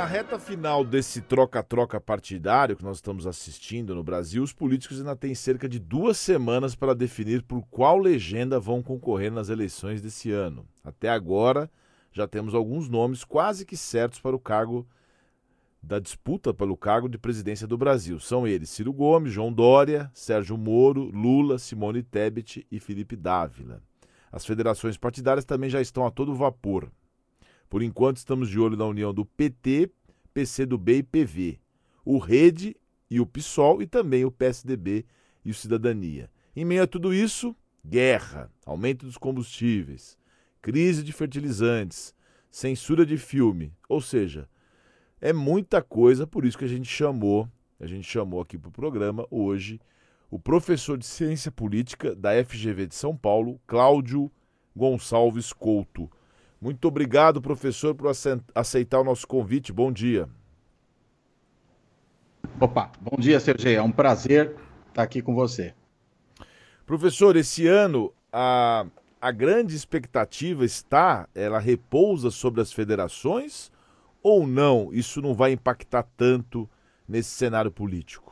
Na 0.00 0.06
reta 0.06 0.38
final 0.38 0.84
desse 0.84 1.20
troca-troca 1.20 2.00
partidário 2.00 2.76
que 2.76 2.84
nós 2.84 2.98
estamos 2.98 3.26
assistindo 3.26 3.96
no 3.96 4.04
Brasil, 4.04 4.44
os 4.44 4.52
políticos 4.52 5.00
ainda 5.00 5.16
têm 5.16 5.34
cerca 5.34 5.68
de 5.68 5.80
duas 5.80 6.16
semanas 6.16 6.76
para 6.76 6.94
definir 6.94 7.42
por 7.42 7.62
qual 7.62 7.98
legenda 7.98 8.60
vão 8.60 8.80
concorrer 8.80 9.32
nas 9.32 9.48
eleições 9.48 10.00
desse 10.00 10.30
ano. 10.30 10.64
Até 10.84 11.08
agora, 11.08 11.68
já 12.12 12.28
temos 12.28 12.54
alguns 12.54 12.88
nomes 12.88 13.24
quase 13.24 13.66
que 13.66 13.76
certos 13.76 14.20
para 14.20 14.36
o 14.36 14.38
cargo 14.38 14.86
da 15.82 15.98
disputa 15.98 16.54
pelo 16.54 16.76
cargo 16.76 17.08
de 17.08 17.18
presidência 17.18 17.66
do 17.66 17.76
Brasil. 17.76 18.20
São 18.20 18.46
eles 18.46 18.70
Ciro 18.70 18.92
Gomes, 18.92 19.32
João 19.32 19.52
Dória, 19.52 20.08
Sérgio 20.14 20.56
Moro, 20.56 21.10
Lula, 21.10 21.58
Simone 21.58 22.04
Tebet 22.04 22.64
e 22.70 22.78
Felipe 22.78 23.16
Dávila. 23.16 23.82
As 24.30 24.46
federações 24.46 24.96
partidárias 24.96 25.44
também 25.44 25.68
já 25.68 25.80
estão 25.80 26.06
a 26.06 26.10
todo 26.12 26.36
vapor. 26.36 26.88
Por 27.68 27.82
enquanto, 27.82 28.16
estamos 28.16 28.48
de 28.48 28.58
olho 28.58 28.76
na 28.76 28.86
união 28.86 29.12
do 29.12 29.24
PT, 29.24 29.90
PCdoB 30.32 30.98
e 30.98 31.02
PV, 31.02 31.60
o 32.04 32.18
Rede 32.18 32.76
e 33.10 33.20
o 33.20 33.26
PSOL 33.26 33.82
e 33.82 33.86
também 33.86 34.24
o 34.24 34.30
PSDB 34.30 35.04
e 35.44 35.50
o 35.50 35.54
Cidadania. 35.54 36.30
Em 36.56 36.64
meio 36.64 36.82
a 36.82 36.86
tudo 36.86 37.12
isso, 37.12 37.54
guerra, 37.84 38.50
aumento 38.64 39.04
dos 39.04 39.18
combustíveis, 39.18 40.18
crise 40.62 41.02
de 41.02 41.12
fertilizantes, 41.12 42.14
censura 42.50 43.04
de 43.04 43.18
filme, 43.18 43.72
ou 43.88 44.00
seja, 44.00 44.48
é 45.20 45.32
muita 45.32 45.82
coisa, 45.82 46.26
por 46.26 46.44
isso 46.44 46.56
que 46.56 46.64
a 46.64 46.68
gente 46.68 46.88
chamou, 46.88 47.48
a 47.78 47.86
gente 47.86 48.08
chamou 48.08 48.40
aqui 48.40 48.56
para 48.56 48.68
o 48.68 48.72
programa 48.72 49.26
hoje 49.30 49.80
o 50.30 50.38
professor 50.38 50.98
de 50.98 51.06
ciência 51.06 51.50
política 51.50 52.14
da 52.14 52.30
FGV 52.44 52.86
de 52.86 52.94
São 52.94 53.16
Paulo, 53.16 53.60
Cláudio 53.66 54.30
Gonçalves 54.76 55.52
Couto. 55.52 56.10
Muito 56.60 56.88
obrigado, 56.88 57.40
professor, 57.40 57.94
por 57.94 58.10
aceitar 58.54 59.00
o 59.00 59.04
nosso 59.04 59.26
convite. 59.26 59.72
Bom 59.72 59.92
dia. 59.92 60.28
Opa, 62.60 62.90
bom 63.00 63.16
dia, 63.16 63.38
Sergei. 63.38 63.76
É 63.76 63.82
um 63.82 63.92
prazer 63.92 64.56
estar 64.88 65.02
aqui 65.02 65.22
com 65.22 65.34
você. 65.34 65.72
Professor, 66.84 67.36
esse 67.36 67.68
ano 67.68 68.12
a, 68.32 68.84
a 69.20 69.30
grande 69.30 69.76
expectativa 69.76 70.64
está, 70.64 71.28
ela 71.34 71.60
repousa 71.60 72.30
sobre 72.30 72.60
as 72.60 72.72
federações 72.72 73.70
ou 74.20 74.44
não? 74.44 74.90
Isso 74.92 75.22
não 75.22 75.34
vai 75.34 75.52
impactar 75.52 76.04
tanto 76.16 76.68
nesse 77.08 77.30
cenário 77.30 77.70
político? 77.70 78.27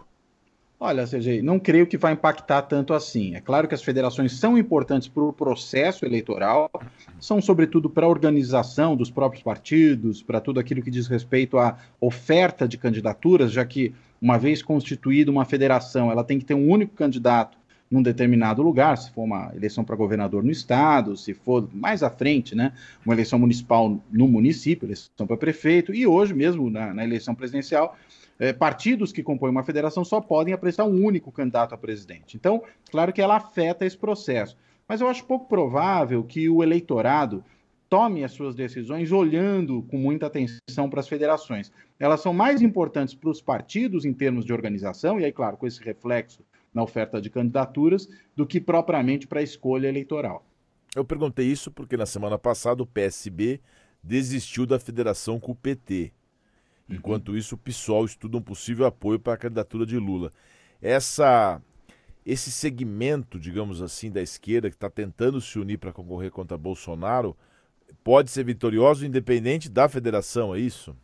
Olha, 0.79 1.07
Sergei, 1.07 1.41
não 1.41 1.59
creio 1.59 1.87
que 1.87 1.97
vai 1.97 2.13
impactar 2.13 2.61
tanto 2.63 2.93
assim. 2.93 3.35
É 3.35 3.41
claro 3.41 3.67
que 3.67 3.75
as 3.75 3.83
federações 3.83 4.33
são 4.39 4.59
importantes 4.59 5.09
para 5.09 5.23
o 5.23 5.33
processo 5.33 6.05
eleitoral, 6.05 6.71
são 7.19 7.41
sobretudo 7.41 7.89
para 7.89 8.05
a 8.05 8.09
organização 8.09 8.95
dos 8.95 9.11
próprios 9.11 9.43
partidos, 9.43 10.23
para 10.23 10.39
tudo 10.39 10.61
aquilo 10.61 10.83
que 10.83 10.91
diz 10.91 11.07
respeito 11.07 11.57
à 11.57 11.79
oferta 11.99 12.69
de 12.69 12.77
candidaturas, 12.77 13.53
já 13.53 13.65
que, 13.65 13.95
uma 14.21 14.39
vez 14.39 14.63
constituída 14.63 15.31
uma 15.31 15.47
federação, 15.47 16.11
ela 16.11 16.23
tem 16.23 16.39
que 16.39 16.45
ter 16.45 16.55
um 16.55 16.69
único 16.71 16.95
candidato 16.95 17.57
num 17.91 18.03
determinado 18.03 18.63
lugar, 18.63 18.97
se 18.99 19.11
for 19.13 19.23
uma 19.23 19.53
eleição 19.55 19.85
para 19.85 19.95
governador 19.95 20.43
no 20.43 20.51
estado, 20.51 21.17
se 21.17 21.33
for 21.35 21.69
mais 21.73 22.03
à 22.03 22.11
frente, 22.11 22.55
né, 22.55 22.73
uma 23.05 23.15
eleição 23.15 23.39
municipal 23.39 24.01
no 24.11 24.29
município, 24.29 24.87
eleição 24.87 25.27
para 25.27 25.37
prefeito, 25.37 25.95
e 25.95 26.07
hoje 26.07 26.35
mesmo 26.35 26.69
na, 26.69 26.93
na 26.93 27.05
eleição 27.05 27.35
presidencial, 27.35 27.97
é, 28.39 28.53
partidos 28.53 29.13
que 29.13 29.23
compõem 29.23 29.51
uma 29.51 29.63
federação 29.63 30.05
só 30.05 30.21
podem 30.21 30.53
apresentar 30.53 30.85
um 30.85 31.05
único 31.05 31.33
candidato 31.33 31.75
a 31.75 31.79
presidente. 31.79 32.37
Então, 32.37 32.63
claro 32.91 33.13
que 33.13 33.23
ela 33.23 33.37
afeta 33.37 33.87
esse 33.87 33.97
processo. 33.97 34.57
Mas 34.89 35.01
eu 35.01 35.09
acho 35.09 35.25
pouco 35.25 35.49
provável 35.49 36.23
que 36.23 36.49
o 36.49 36.63
eleitorado 36.63 37.43
tome 37.89 38.25
as 38.25 38.33
suas 38.33 38.55
decisões 38.55 39.11
olhando 39.11 39.83
com 39.89 39.97
muita 39.97 40.27
atenção 40.27 40.91
para 40.91 41.01
as 41.01 41.09
federações. 41.09 41.73
Elas 41.99 42.21
são 42.21 42.35
mais 42.35 42.61
importantes 42.61 43.15
para 43.15 43.31
os 43.31 43.41
partidos 43.41 44.05
em 44.05 44.13
termos 44.13 44.45
de 44.45 44.53
organização, 44.53 45.19
e 45.19 45.25
aí, 45.25 45.33
claro, 45.33 45.57
com 45.57 45.67
esse 45.67 45.83
reflexo 45.83 46.41
na 46.77 46.83
oferta 46.83 47.23
de 47.23 47.31
candidaturas, 47.31 48.07
do 48.37 48.47
que 48.47 48.61
propriamente 48.61 49.27
para 49.27 49.41
a 49.41 49.43
escolha 49.43 49.89
eleitoral. 49.89 50.47
Eu 50.95 51.07
perguntei 51.07 51.47
isso 51.47 51.71
porque 51.71 51.97
na 51.97 52.05
semana 52.05 52.39
passada 52.39 52.83
o 52.83 52.87
PSB 52.87 53.63
desistiu 54.03 54.67
da 54.67 54.79
federação 54.79 55.41
com 55.41 55.53
o 55.53 55.57
PT. 55.57 56.13
Enquanto 56.87 57.35
isso, 57.35 57.55
o 57.55 57.59
PSOL 57.59 58.05
estuda 58.05 58.37
um 58.37 58.43
possível 58.43 58.85
apoio 58.85 59.19
para 59.19 59.33
a 59.33 59.39
candidatura 59.39 59.87
de 59.87 59.99
Lula. 59.99 60.31
Essa, 60.81 61.63
esse 62.27 62.53
segmento, 62.53 63.41
digamos 63.41 63.81
assim, 63.81 64.11
da 64.11 64.21
esquerda 64.21 64.69
que 64.69 64.77
está 64.77 64.91
tentando 64.91 65.41
se 65.41 65.59
unir 65.59 65.79
para 65.79 65.95
concorrer 65.95 66.31
contra 66.31 66.59
Bolsonaro 66.59 67.35
pode 68.05 68.31
ser 68.31 68.45
vitorioso 68.45 69.07
independente 69.07 69.71
da 69.71 69.89
federação, 69.89 70.55
é 70.55 70.61
isso? 70.61 70.95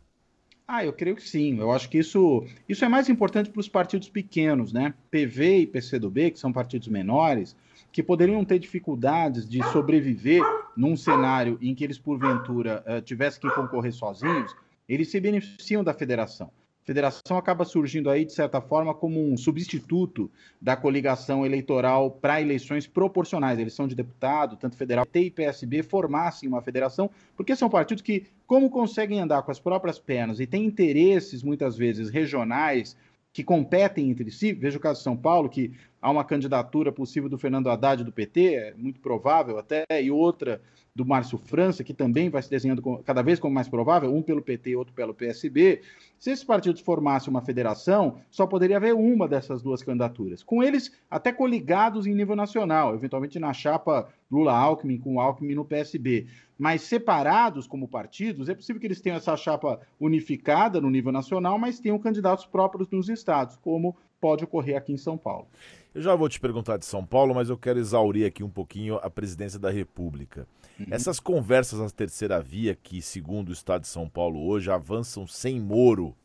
Ah, 0.75 0.83
eu 0.83 0.91
creio 0.91 1.15
que 1.15 1.21
sim. 1.21 1.59
Eu 1.59 1.71
acho 1.71 1.87
que 1.87 1.99
isso, 1.99 2.43
isso 2.67 2.83
é 2.83 2.89
mais 2.89 3.07
importante 3.07 3.47
para 3.51 3.59
os 3.59 3.69
partidos 3.69 4.09
pequenos, 4.09 4.73
né? 4.73 4.95
PV 5.11 5.59
e 5.59 5.67
PCdoB, 5.67 6.31
que 6.31 6.39
são 6.39 6.51
partidos 6.51 6.87
menores, 6.87 7.55
que 7.91 8.01
poderiam 8.01 8.43
ter 8.43 8.57
dificuldades 8.57 9.47
de 9.47 9.61
sobreviver 9.71 10.41
num 10.75 10.97
cenário 10.97 11.59
em 11.61 11.75
que 11.75 11.83
eles, 11.83 11.99
porventura, 11.99 12.83
uh, 12.87 12.99
tivessem 13.03 13.39
que 13.39 13.51
concorrer 13.51 13.93
sozinhos 13.93 14.55
eles 14.89 15.11
se 15.11 15.19
beneficiam 15.19 15.83
da 15.83 15.93
federação. 15.93 16.51
Federação 16.83 17.37
acaba 17.37 17.63
surgindo 17.63 18.09
aí, 18.09 18.25
de 18.25 18.33
certa 18.33 18.59
forma, 18.59 18.93
como 18.93 19.31
um 19.31 19.37
substituto 19.37 20.29
da 20.61 20.75
coligação 20.75 21.45
eleitoral 21.45 22.11
para 22.11 22.41
eleições 22.41 22.85
proporcionais. 22.85 23.57
Eleição 23.57 23.87
de 23.87 23.95
deputado, 23.95 24.57
tanto 24.57 24.75
federal, 24.75 25.05
T 25.05 25.21
e 25.21 25.31
PSB 25.31 25.81
formassem 25.81 26.49
uma 26.49 26.61
federação, 26.61 27.09
porque 27.37 27.55
são 27.55 27.69
partidos 27.69 28.01
que, 28.01 28.25
como 28.45 28.69
conseguem 28.69 29.21
andar 29.21 29.43
com 29.43 29.51
as 29.51 29.59
próprias 29.59 29.97
pernas 29.97 30.41
e 30.41 30.45
têm 30.45 30.65
interesses, 30.65 31.41
muitas 31.41 31.77
vezes, 31.77 32.09
regionais, 32.09 32.97
que 33.33 33.43
competem 33.43 34.11
entre 34.11 34.29
si, 34.29 34.53
veja 34.53 34.77
o 34.77 34.81
caso 34.81 34.99
de 34.99 35.03
São 35.03 35.17
Paulo, 35.17 35.49
que 35.49 35.73
há 35.99 36.11
uma 36.11 36.23
candidatura 36.23 36.91
possível 36.91 37.27
do 37.27 37.37
Fernando 37.37 37.67
Haddad 37.67 38.03
do 38.03 38.11
PT, 38.11 38.53
é 38.53 38.73
muito 38.77 38.99
provável 38.99 39.57
até, 39.57 39.83
e 39.99 40.11
outra 40.11 40.61
do 40.95 41.03
Márcio 41.03 41.39
França, 41.39 41.83
que 41.83 41.93
também 41.93 42.29
vai 42.29 42.43
se 42.43 42.49
desenhando 42.49 42.83
cada 43.03 43.23
vez 43.23 43.39
como 43.39 43.55
mais 43.55 43.67
provável, 43.67 44.13
um 44.13 44.21
pelo 44.21 44.43
PT 44.43 44.75
outro 44.75 44.93
pelo 44.93 45.13
PSB. 45.13 45.81
Se 46.19 46.29
esses 46.29 46.43
partidos 46.43 46.81
formassem 46.81 47.31
uma 47.31 47.41
federação, 47.41 48.19
só 48.29 48.45
poderia 48.45 48.77
haver 48.77 48.93
uma 48.93 49.27
dessas 49.27 49.63
duas 49.63 49.81
candidaturas. 49.81 50.43
Com 50.43 50.61
eles 50.61 50.91
até 51.09 51.33
coligados 51.33 52.05
em 52.05 52.13
nível 52.13 52.35
nacional, 52.35 52.93
eventualmente 52.93 53.39
na 53.39 53.51
chapa 53.53 54.07
Lula-Alckmin 54.31 54.99
com 54.99 55.19
Alckmin 55.19 55.55
no 55.55 55.65
PSB. 55.65 56.27
Mas 56.63 56.83
separados 56.83 57.67
como 57.67 57.89
partidos, 57.89 58.47
é 58.47 58.55
possível 58.55 58.79
que 58.79 58.87
eles 58.87 59.01
tenham 59.01 59.17
essa 59.17 59.35
chapa 59.35 59.81
unificada 59.99 60.79
no 60.79 60.89
nível 60.89 61.11
nacional, 61.11 61.59
mas 61.59 61.77
tenham 61.77 61.99
candidatos 61.99 62.45
próprios 62.45 62.89
nos 62.89 63.09
estados, 63.09 63.57
como 63.57 63.97
pode 64.21 64.45
ocorrer 64.45 64.77
aqui 64.77 64.93
em 64.93 64.97
São 64.97 65.17
Paulo. 65.17 65.45
Eu 65.93 66.01
já 66.01 66.15
vou 66.15 66.29
te 66.29 66.39
perguntar 66.39 66.77
de 66.77 66.85
São 66.85 67.05
Paulo, 67.05 67.35
mas 67.35 67.49
eu 67.49 67.57
quero 67.57 67.79
exaurir 67.79 68.25
aqui 68.25 68.45
um 68.45 68.49
pouquinho 68.49 68.95
a 69.03 69.09
presidência 69.09 69.59
da 69.59 69.69
República. 69.69 70.47
Uhum. 70.79 70.85
Essas 70.89 71.19
conversas 71.19 71.81
à 71.81 71.89
terceira 71.89 72.41
via, 72.41 72.73
que, 72.81 73.01
segundo 73.01 73.49
o 73.49 73.51
Estado 73.51 73.81
de 73.81 73.89
São 73.89 74.07
Paulo 74.07 74.47
hoje, 74.47 74.71
avançam 74.71 75.27
sem 75.27 75.59
Moro 75.59 76.15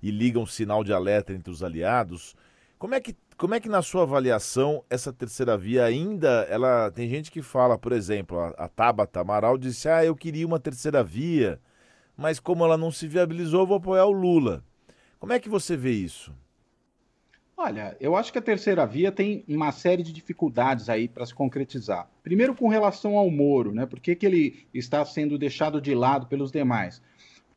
e 0.00 0.08
ligam 0.12 0.46
sinal 0.46 0.84
de 0.84 0.92
alerta 0.92 1.32
entre 1.32 1.50
os 1.50 1.64
aliados, 1.64 2.36
como 2.78 2.94
é 2.94 3.00
que, 3.00 3.12
como 3.36 3.54
é 3.54 3.60
que 3.60 3.68
na 3.68 3.82
sua 3.82 4.02
avaliação, 4.02 4.84
essa 4.88 5.12
terceira 5.12 5.56
via 5.56 5.84
ainda, 5.84 6.46
ela 6.48 6.90
tem 6.90 7.08
gente 7.08 7.30
que 7.30 7.42
fala, 7.42 7.78
por 7.78 7.92
exemplo, 7.92 8.38
a, 8.38 8.48
a 8.50 8.68
Tabata 8.68 9.20
Amaral 9.20 9.58
disse, 9.58 9.88
ah, 9.88 10.04
eu 10.04 10.14
queria 10.14 10.46
uma 10.46 10.60
terceira 10.60 11.02
via, 11.02 11.60
mas 12.16 12.38
como 12.38 12.64
ela 12.64 12.76
não 12.76 12.90
se 12.90 13.08
viabilizou, 13.08 13.66
vou 13.66 13.76
apoiar 13.76 14.06
o 14.06 14.12
Lula. 14.12 14.62
Como 15.18 15.32
é 15.32 15.40
que 15.40 15.48
você 15.48 15.76
vê 15.76 15.90
isso? 15.90 16.32
Olha, 17.56 17.96
eu 18.00 18.16
acho 18.16 18.32
que 18.32 18.38
a 18.38 18.42
terceira 18.42 18.84
via 18.84 19.12
tem 19.12 19.44
uma 19.48 19.70
série 19.70 20.02
de 20.02 20.12
dificuldades 20.12 20.88
aí 20.88 21.06
para 21.06 21.24
se 21.24 21.32
concretizar. 21.32 22.10
Primeiro, 22.22 22.54
com 22.54 22.68
relação 22.68 23.16
ao 23.16 23.30
Moro, 23.30 23.72
né? 23.72 23.86
Por 23.86 24.00
que, 24.00 24.16
que 24.16 24.26
ele 24.26 24.66
está 24.74 25.04
sendo 25.04 25.38
deixado 25.38 25.80
de 25.80 25.94
lado 25.94 26.26
pelos 26.26 26.50
demais? 26.50 27.00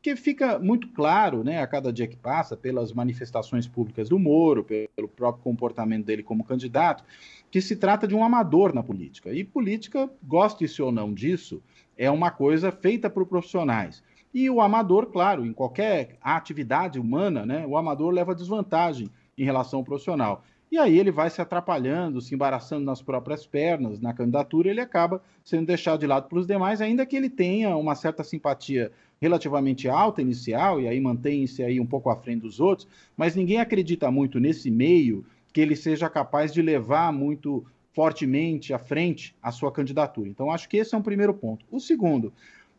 Porque 0.08 0.22
fica 0.22 0.58
muito 0.58 0.88
claro, 0.94 1.44
né, 1.44 1.62
a 1.62 1.68
cada 1.68 1.92
dia 1.92 2.08
que 2.08 2.16
passa, 2.16 2.56
pelas 2.56 2.94
manifestações 2.94 3.68
públicas 3.68 4.08
do 4.08 4.18
Moro, 4.18 4.64
pelo 4.64 5.10
próprio 5.10 5.44
comportamento 5.44 6.06
dele 6.06 6.24
como 6.24 6.46
candidato, 6.46 7.04
que 7.52 7.60
se 7.60 7.76
trata 7.76 8.08
de 8.08 8.16
um 8.16 8.24
amador 8.24 8.74
na 8.74 8.82
política. 8.82 9.34
E 9.34 9.44
política, 9.44 10.10
goste-se 10.24 10.82
ou 10.82 10.94
não 10.94 11.14
disso, 11.14 11.62
é 11.98 12.10
uma 12.10 12.32
coisa 12.32 12.72
feita 12.72 13.10
por 13.10 13.26
profissionais. 13.26 14.02
E 14.34 14.50
o 14.50 14.62
amador, 14.62 15.08
claro, 15.08 15.46
em 15.46 15.52
qualquer 15.52 16.16
atividade 16.22 16.98
humana, 16.98 17.46
né, 17.46 17.66
o 17.68 17.76
amador 17.76 18.14
leva 18.14 18.34
desvantagem 18.34 19.10
em 19.38 19.44
relação 19.44 19.80
ao 19.80 19.86
profissional. 19.86 20.42
E 20.72 20.78
aí 20.78 21.00
ele 21.00 21.12
vai 21.12 21.30
se 21.30 21.42
atrapalhando, 21.42 22.20
se 22.20 22.36
embaraçando 22.36 22.84
nas 22.84 23.02
próprias 23.02 23.46
pernas, 23.46 24.02
na 24.02 24.14
candidatura, 24.14 24.70
ele 24.70 24.82
acaba 24.82 25.22
sendo 25.44 25.66
deixado 25.66 26.00
de 26.00 26.08
lado 26.08 26.28
pelos 26.28 26.46
demais, 26.46 26.82
ainda 26.82 27.06
que 27.06 27.16
ele 27.16 27.30
tenha 27.30 27.76
uma 27.78 27.96
certa 27.96 28.24
simpatia 28.24 28.92
relativamente 29.20 29.88
alta 29.88 30.22
inicial, 30.22 30.80
e 30.80 30.88
aí 30.88 31.00
mantém-se 31.00 31.64
aí 31.64 31.80
um 31.80 31.86
pouco 31.86 32.10
à 32.10 32.16
frente 32.16 32.42
dos 32.42 32.60
outros, 32.60 32.88
mas 33.16 33.36
ninguém 33.36 33.60
acredita 33.60 34.12
muito 34.12 34.40
nesse 34.40 34.70
meio 34.70 35.26
que 35.54 35.62
ele 35.62 35.76
seja 35.76 36.10
capaz 36.10 36.54
de 36.54 36.62
levar 36.62 37.12
muito 37.12 37.66
fortemente 37.94 38.74
à 38.74 38.78
frente 38.78 39.36
a 39.42 39.52
sua 39.52 39.72
candidatura. 39.72 40.30
Então, 40.30 40.52
acho 40.52 40.70
que 40.70 40.78
esse 40.78 40.94
é 40.94 40.98
um 40.98 41.02
primeiro 41.02 41.34
ponto. 41.34 41.66
O 41.72 41.80
segundo, 41.80 42.32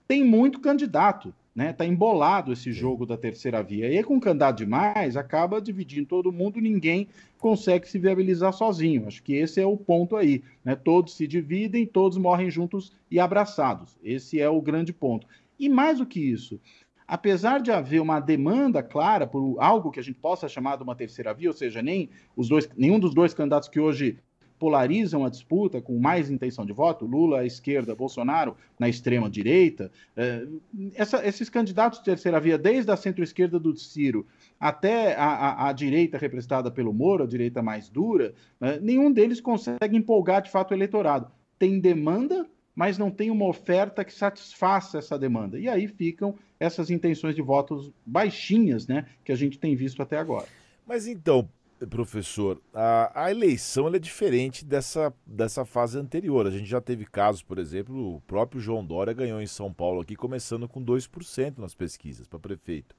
tem 0.08 0.24
muito 0.24 0.58
candidato 0.58 1.32
né? 1.58 1.72
Tá 1.72 1.84
embolado 1.84 2.52
esse 2.52 2.70
jogo 2.70 3.04
da 3.04 3.16
terceira 3.16 3.60
via. 3.64 3.88
E 3.88 3.98
aí, 3.98 4.04
com 4.04 4.20
candidato 4.20 4.58
demais, 4.58 5.16
acaba 5.16 5.60
dividindo 5.60 6.06
todo 6.06 6.30
mundo, 6.30 6.60
ninguém 6.60 7.08
consegue 7.36 7.88
se 7.88 7.98
viabilizar 7.98 8.52
sozinho. 8.52 9.08
Acho 9.08 9.20
que 9.20 9.34
esse 9.34 9.60
é 9.60 9.66
o 9.66 9.76
ponto 9.76 10.14
aí. 10.14 10.44
Né? 10.64 10.76
Todos 10.76 11.16
se 11.16 11.26
dividem, 11.26 11.84
todos 11.84 12.16
morrem 12.16 12.48
juntos 12.48 12.92
e 13.10 13.18
abraçados. 13.18 13.98
Esse 14.04 14.40
é 14.40 14.48
o 14.48 14.62
grande 14.62 14.92
ponto. 14.92 15.26
E 15.58 15.68
mais 15.68 15.98
do 15.98 16.06
que 16.06 16.20
isso, 16.20 16.60
apesar 17.08 17.60
de 17.60 17.72
haver 17.72 18.00
uma 18.00 18.20
demanda 18.20 18.80
clara 18.80 19.26
por 19.26 19.56
algo 19.58 19.90
que 19.90 19.98
a 19.98 20.04
gente 20.04 20.20
possa 20.20 20.48
chamar 20.48 20.76
de 20.76 20.84
uma 20.84 20.94
terceira 20.94 21.34
via, 21.34 21.50
ou 21.50 21.56
seja, 21.56 21.82
nem 21.82 22.08
os 22.36 22.48
dois, 22.48 22.70
nenhum 22.76 23.00
dos 23.00 23.12
dois 23.12 23.34
candidatos 23.34 23.68
que 23.68 23.80
hoje 23.80 24.16
polarizam 24.58 25.24
a 25.24 25.30
disputa 25.30 25.80
com 25.80 25.98
mais 25.98 26.30
intenção 26.30 26.66
de 26.66 26.72
voto, 26.72 27.06
Lula 27.06 27.40
à 27.40 27.46
esquerda, 27.46 27.94
Bolsonaro 27.94 28.56
na 28.78 28.88
extrema 28.88 29.30
direita. 29.30 29.90
É, 30.16 30.46
essa, 30.94 31.26
esses 31.26 31.48
candidatos 31.48 31.98
de 32.00 32.04
terceira 32.04 32.40
via, 32.40 32.58
desde 32.58 32.90
a 32.90 32.96
centro-esquerda 32.96 33.58
do 33.58 33.76
Ciro 33.76 34.26
até 34.58 35.14
a, 35.14 35.26
a, 35.26 35.68
a, 35.68 35.72
direita 35.72 36.18
representada 36.18 36.70
pelo 36.70 36.92
Moro, 36.92 37.24
a 37.24 37.26
direita 37.26 37.62
mais 37.62 37.88
dura, 37.88 38.34
né, 38.60 38.78
nenhum 38.82 39.12
deles 39.12 39.40
consegue 39.40 39.96
empolgar 39.96 40.42
de 40.42 40.50
fato 40.50 40.72
o 40.72 40.74
eleitorado. 40.74 41.30
Tem 41.58 41.78
demanda, 41.78 42.46
mas 42.74 42.98
não 42.98 43.10
tem 43.10 43.30
uma 43.30 43.46
oferta 43.46 44.04
que 44.04 44.12
satisfaça 44.12 44.98
essa 44.98 45.18
demanda. 45.18 45.58
E 45.58 45.68
aí 45.68 45.86
ficam 45.86 46.34
essas 46.58 46.90
intenções 46.90 47.34
de 47.34 47.42
votos 47.42 47.92
baixinhas, 48.04 48.86
né, 48.86 49.06
que 49.24 49.32
a 49.32 49.36
gente 49.36 49.58
tem 49.58 49.76
visto 49.76 50.02
até 50.02 50.18
agora. 50.18 50.46
Mas 50.86 51.06
então, 51.06 51.48
professor, 51.86 52.60
a, 52.74 53.24
a 53.24 53.30
eleição 53.30 53.88
é 53.94 53.98
diferente 53.98 54.64
dessa, 54.64 55.12
dessa 55.26 55.64
fase 55.64 55.98
anterior. 55.98 56.46
A 56.46 56.50
gente 56.50 56.66
já 56.66 56.80
teve 56.80 57.04
casos, 57.04 57.42
por 57.42 57.58
exemplo, 57.58 58.16
o 58.16 58.20
próprio 58.22 58.60
João 58.60 58.84
Dória 58.84 59.12
ganhou 59.12 59.40
em 59.40 59.46
São 59.46 59.72
Paulo 59.72 60.00
aqui, 60.00 60.16
começando 60.16 60.68
com 60.68 60.84
2% 60.84 61.58
nas 61.58 61.74
pesquisas 61.74 62.26
para 62.26 62.38
prefeito. 62.38 62.96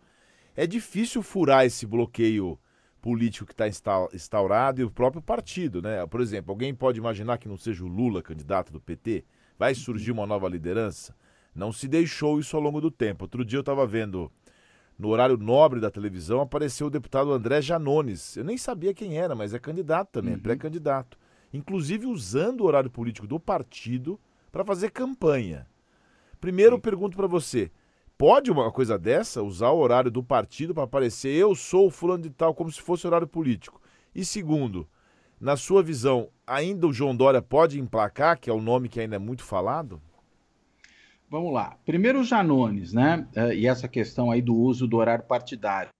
É 0.55 0.65
difícil 0.65 1.21
furar 1.21 1.65
esse 1.65 1.85
bloqueio 1.85 2.59
político 3.01 3.45
que 3.45 3.53
está 3.53 3.67
instaurado 4.13 4.81
e 4.81 4.83
o 4.83 4.91
próprio 4.91 5.21
partido, 5.21 5.81
né? 5.81 6.05
Por 6.05 6.21
exemplo, 6.21 6.51
alguém 6.51 6.73
pode 6.73 6.99
imaginar 6.99 7.37
que 7.37 7.47
não 7.47 7.57
seja 7.57 7.83
o 7.83 7.87
Lula 7.87 8.21
candidato 8.21 8.71
do 8.71 8.79
PT? 8.79 9.23
Vai 9.57 9.73
surgir 9.73 10.11
uma 10.11 10.27
nova 10.27 10.47
liderança? 10.47 11.15
Não 11.55 11.71
se 11.71 11.87
deixou 11.87 12.39
isso 12.39 12.55
ao 12.55 12.61
longo 12.61 12.79
do 12.79 12.91
tempo. 12.91 13.25
Outro 13.25 13.43
dia 13.43 13.57
eu 13.57 13.61
estava 13.61 13.85
vendo 13.85 14.31
no 15.00 15.07
horário 15.07 15.38
nobre 15.38 15.80
da 15.80 15.90
televisão, 15.90 16.42
apareceu 16.42 16.88
o 16.88 16.90
deputado 16.90 17.31
André 17.31 17.62
Janones. 17.62 18.36
Eu 18.36 18.44
nem 18.44 18.57
sabia 18.57 18.94
quem 18.94 19.18
era, 19.18 19.34
mas 19.34 19.54
é 19.54 19.60
candidato 19.60 20.10
também, 20.12 20.34
é 20.34 20.36
uhum. 20.36 20.42
pré-candidato. 20.42 21.18
Inclusive 21.54 22.06
usando 22.06 22.62
o 22.62 22.66
horário 22.66 22.92
político 22.92 23.25
do 23.25 23.40
partido 23.40 24.19
para 24.51 24.66
fazer 24.66 24.92
campanha. 24.92 25.66
Primeiro, 26.42 26.75
eu 26.75 26.80
pergunto 26.80 27.16
para 27.16 27.28
você: 27.28 27.72
pode 28.18 28.51
uma 28.51 28.69
coisa 28.74 29.00
dessa, 29.00 29.42
usar 29.42 29.69
o 29.69 29.80
horário 29.80 30.12
do 30.12 30.22
partido 30.22 30.74
para 30.74 30.84
aparecer 30.84 31.34
eu 31.34 31.56
sou 31.56 31.88
o 31.88 31.92
fulano 31.92 32.24
de 32.24 32.30
tal, 32.30 32.54
como 32.54 32.69
se 32.69 32.81
fosse 32.81 33.07
horário 33.07 33.28
político? 33.28 33.81
E 34.13 34.25
segundo, 34.25 34.86
na 35.40 35.56
sua 35.56 35.81
visão, 35.81 36.30
ainda 36.46 36.86
o 36.86 36.94
João 36.94 37.16
Dória 37.16 37.42
pode 37.42 37.80
emplacar, 37.80 38.38
que 38.38 38.50
é 38.50 38.54
o 38.54 38.62
nome 38.62 38.90
que 38.90 39.00
ainda 39.00 39.16
é 39.16 39.19
muito 39.19 39.44
falado? 39.44 40.01
Vamos 41.29 41.53
lá. 41.53 41.77
Primeiro, 41.85 42.21
os 42.21 42.27
Janones, 42.27 42.91
né? 42.91 43.27
Uh, 43.35 43.53
e 43.53 43.67
essa 43.67 43.87
questão 43.87 44.31
aí 44.31 44.41
do 44.41 44.55
uso 44.55 44.87
do 44.87 44.97
horário 44.97 45.23
partidário. 45.25 45.91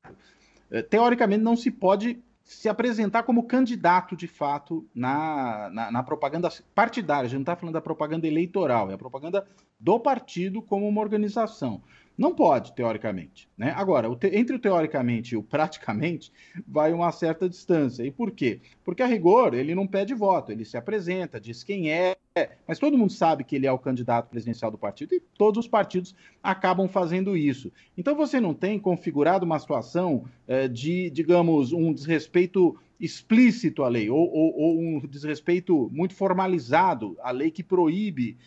Uh, 0.72 0.82
teoricamente, 0.90 1.44
não 1.44 1.56
se 1.56 1.70
pode 1.70 2.20
se 2.44 2.68
apresentar 2.68 3.22
como 3.22 3.44
candidato 3.44 4.16
de 4.16 4.28
fato 4.28 4.84
na, 4.94 5.70
na, 5.72 5.92
na 5.92 6.04
propaganda 6.04 6.50
partidária. 6.74 7.28
A 7.28 7.30
gente 7.30 7.36
não 7.36 7.44
está 7.44 7.56
falando 7.56 7.76
da 7.76 7.82
propaganda 7.82 8.26
eleitoral, 8.26 8.90
é 8.90 8.96
a 8.96 8.98
propaganda 8.98 9.46
do 9.80 10.00
partido 10.00 10.60
como 10.60 10.88
uma 10.88 11.00
organização. 11.00 11.80
Não 12.20 12.36
pode, 12.36 12.74
teoricamente. 12.74 13.48
Né? 13.58 13.72
Agora, 13.78 14.10
o 14.10 14.16
te... 14.16 14.28
entre 14.28 14.54
o 14.54 14.60
teoricamente 14.60 15.36
e 15.36 15.38
o 15.38 15.42
praticamente, 15.42 16.34
vai 16.68 16.92
uma 16.92 17.14
certa 17.14 17.48
distância. 17.48 18.04
E 18.04 18.12
por 18.12 18.32
quê? 18.32 18.60
Porque, 18.84 19.02
a 19.02 19.06
rigor, 19.06 19.54
ele 19.54 19.74
não 19.74 19.88
pede 19.88 20.14
voto, 20.14 20.52
ele 20.52 20.66
se 20.66 20.76
apresenta, 20.76 21.40
diz 21.40 21.64
quem 21.64 21.90
é, 21.90 22.18
mas 22.68 22.78
todo 22.78 22.98
mundo 22.98 23.14
sabe 23.14 23.46
que 23.46 23.56
ele 23.56 23.66
é 23.66 23.72
o 23.72 23.80
candidato 23.80 24.28
presidencial 24.28 24.70
do 24.70 24.78
partido 24.78 25.16
e 25.16 25.22
todos 25.38 25.64
os 25.64 25.68
partidos 25.70 26.14
acabam 26.44 26.90
fazendo 26.90 27.38
isso. 27.38 27.72
Então, 27.98 28.16
você 28.16 28.38
não 28.42 28.54
tem 28.54 28.78
configurado 28.78 29.46
uma 29.46 29.58
situação 29.58 30.26
eh, 30.46 30.68
de, 30.68 31.10
digamos, 31.12 31.72
um 31.72 31.94
desrespeito 31.94 32.78
explícito 33.00 33.82
à 33.82 33.88
lei, 33.88 34.10
ou, 34.10 34.30
ou, 34.30 34.60
ou 34.60 34.80
um 34.82 35.00
desrespeito 35.08 35.90
muito 35.94 36.14
formalizado 36.14 37.16
à 37.22 37.32
lei 37.32 37.50
que 37.50 37.64
proíbe 37.64 38.38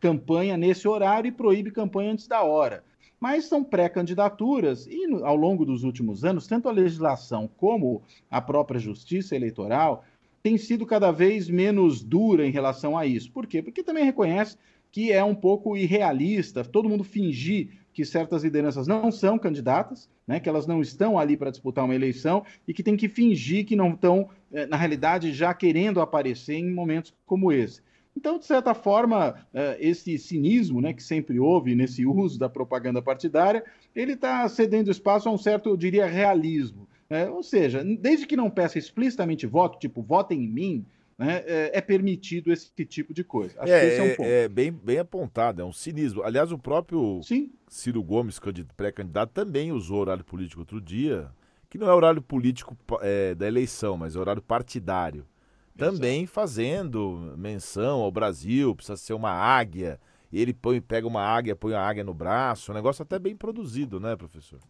campanha 0.00 0.56
nesse 0.56 0.86
horário 0.86 1.28
e 1.28 1.32
proíbe 1.32 1.70
campanha 1.70 2.12
antes 2.12 2.26
da 2.26 2.42
hora 2.42 2.84
mas 3.20 3.46
são 3.46 3.64
pré-candidaturas 3.64 4.86
e 4.86 5.06
ao 5.22 5.36
longo 5.36 5.64
dos 5.64 5.84
últimos 5.84 6.24
anos, 6.24 6.46
tanto 6.46 6.68
a 6.68 6.72
legislação 6.72 7.48
como 7.56 8.02
a 8.30 8.40
própria 8.40 8.78
justiça 8.78 9.34
eleitoral 9.34 10.04
tem 10.42 10.56
sido 10.56 10.86
cada 10.86 11.10
vez 11.10 11.48
menos 11.48 12.02
dura 12.02 12.46
em 12.46 12.52
relação 12.52 12.96
a 12.96 13.04
isso. 13.04 13.32
Por 13.32 13.46
quê? 13.46 13.62
Porque 13.62 13.82
também 13.82 14.04
reconhece 14.04 14.56
que 14.92 15.10
é 15.10 15.22
um 15.24 15.34
pouco 15.34 15.76
irrealista 15.76 16.64
todo 16.64 16.88
mundo 16.88 17.04
fingir 17.04 17.68
que 17.92 18.04
certas 18.04 18.44
lideranças 18.44 18.86
não 18.86 19.10
são 19.10 19.38
candidatas, 19.38 20.08
né, 20.26 20.38
que 20.38 20.48
elas 20.48 20.66
não 20.66 20.82
estão 20.82 21.18
ali 21.18 21.36
para 21.36 21.50
disputar 21.50 21.84
uma 21.84 21.94
eleição 21.94 22.44
e 22.68 22.74
que 22.74 22.82
tem 22.82 22.96
que 22.96 23.08
fingir 23.08 23.64
que 23.64 23.74
não 23.74 23.90
estão, 23.92 24.28
eh, 24.52 24.66
na 24.66 24.76
realidade, 24.76 25.32
já 25.32 25.54
querendo 25.54 26.00
aparecer 26.00 26.56
em 26.56 26.70
momentos 26.70 27.14
como 27.24 27.50
esse. 27.50 27.80
Então, 28.16 28.38
de 28.38 28.46
certa 28.46 28.72
forma, 28.72 29.36
é, 29.52 29.76
esse 29.78 30.18
cinismo 30.18 30.80
né, 30.80 30.94
que 30.94 31.02
sempre 31.02 31.38
houve 31.38 31.74
nesse 31.74 32.06
uso 32.06 32.38
da 32.38 32.48
propaganda 32.48 33.02
partidária, 33.02 33.62
ele 33.94 34.12
está 34.12 34.48
cedendo 34.48 34.90
espaço 34.90 35.28
a 35.28 35.32
um 35.32 35.36
certo, 35.36 35.68
eu 35.68 35.76
diria, 35.76 36.06
realismo. 36.06 36.88
Né? 37.10 37.28
Ou 37.28 37.42
seja, 37.42 37.84
desde 37.84 38.26
que 38.26 38.36
não 38.36 38.48
peça 38.48 38.78
explicitamente 38.78 39.46
voto, 39.46 39.78
tipo, 39.78 40.02
votem 40.02 40.44
em 40.44 40.48
mim, 40.48 40.86
né, 41.18 41.42
é, 41.46 41.70
é, 41.74 41.80
permitido 41.80 42.50
esse 42.50 42.70
tipo 42.86 43.12
de 43.12 43.22
coisa. 43.22 43.60
Acho 43.60 43.72
é, 43.72 43.96
é 43.96 44.02
um 44.02 44.16
ponto. 44.16 44.26
É, 44.26 44.48
bem, 44.48 44.72
bem 44.72 44.98
apontado, 44.98 45.60
é 45.60 45.64
um 45.64 45.72
cinismo. 45.72 46.22
Aliás, 46.22 46.50
o 46.50 46.58
próprio 46.58 47.20
Sim. 47.22 47.50
Ciro 47.68 48.02
Gomes, 48.02 48.40
pré-candidato, 48.76 49.30
também 49.32 49.72
usou 49.72 50.00
horário 50.00 50.24
político 50.24 50.60
outro 50.60 50.80
dia, 50.80 51.28
que 51.68 51.76
não 51.76 51.86
é 51.86 51.94
horário 51.94 52.22
político 52.22 52.76
é, 53.02 53.34
da 53.34 53.46
eleição, 53.46 53.96
mas 53.96 54.16
é 54.16 54.18
horário 54.18 54.42
partidário 54.42 55.26
também 55.76 56.22
Exato. 56.22 56.32
fazendo 56.32 57.34
menção 57.36 58.00
ao 58.00 58.10
Brasil, 58.10 58.74
precisa 58.74 58.96
ser 58.96 59.14
uma 59.14 59.30
águia. 59.30 60.00
E 60.32 60.40
ele 60.40 60.52
põe, 60.52 60.80
pega 60.80 61.06
uma 61.06 61.22
águia, 61.22 61.54
põe 61.54 61.74
a 61.74 61.80
águia 61.80 62.04
no 62.04 62.14
braço, 62.14 62.72
um 62.72 62.74
negócio 62.74 63.02
até 63.02 63.18
bem 63.18 63.36
produzido, 63.36 64.00
né, 64.00 64.16
professor? 64.16 64.60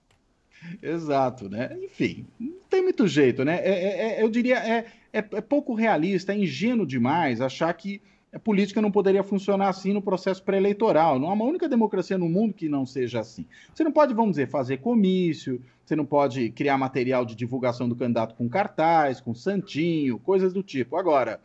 Exato, 0.82 1.48
né? 1.48 1.76
Enfim, 1.82 2.26
não 2.38 2.56
tem 2.68 2.82
muito 2.82 3.06
jeito, 3.06 3.44
né? 3.44 3.60
É, 3.62 3.70
é, 3.70 4.20
é 4.20 4.22
eu 4.22 4.28
diria, 4.28 4.58
é, 4.58 4.86
é, 5.12 5.18
é 5.18 5.40
pouco 5.40 5.75
realista, 5.75 6.32
é 6.32 6.38
ingênuo 6.38 6.86
demais 6.86 7.40
achar 7.40 7.72
que 7.75 8.00
a 8.37 8.38
política 8.38 8.83
não 8.83 8.90
poderia 8.90 9.23
funcionar 9.23 9.71
assim 9.71 9.95
no 9.95 10.02
processo 10.02 10.43
pré-eleitoral. 10.43 11.19
Não 11.19 11.31
há 11.31 11.33
uma 11.33 11.47
única 11.47 11.66
democracia 11.66 12.19
no 12.19 12.28
mundo 12.28 12.52
que 12.52 12.69
não 12.69 12.85
seja 12.85 13.21
assim. 13.21 13.47
Você 13.73 13.83
não 13.83 13.90
pode, 13.90 14.12
vamos 14.12 14.33
dizer, 14.33 14.47
fazer 14.47 14.76
comício, 14.76 15.59
você 15.83 15.97
não 15.97 16.05
pode 16.05 16.50
criar 16.50 16.76
material 16.76 17.25
de 17.25 17.35
divulgação 17.35 17.88
do 17.88 17.97
candidato 17.97 18.35
com 18.35 18.47
cartaz, 18.47 19.23
com 19.23 19.35
santinho, 19.35 20.19
coisas 20.19 20.52
do 20.52 20.62
tipo. 20.62 20.97
Agora, 20.97 21.40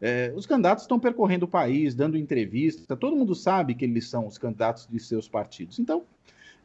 é, 0.00 0.32
os 0.34 0.46
candidatos 0.46 0.84
estão 0.84 0.98
percorrendo 0.98 1.44
o 1.44 1.48
país, 1.48 1.94
dando 1.94 2.16
entrevista, 2.16 2.96
todo 2.96 3.14
mundo 3.14 3.34
sabe 3.34 3.74
que 3.74 3.84
eles 3.84 4.08
são 4.08 4.26
os 4.26 4.38
candidatos 4.38 4.88
de 4.90 4.98
seus 4.98 5.28
partidos. 5.28 5.78
Então, 5.78 6.04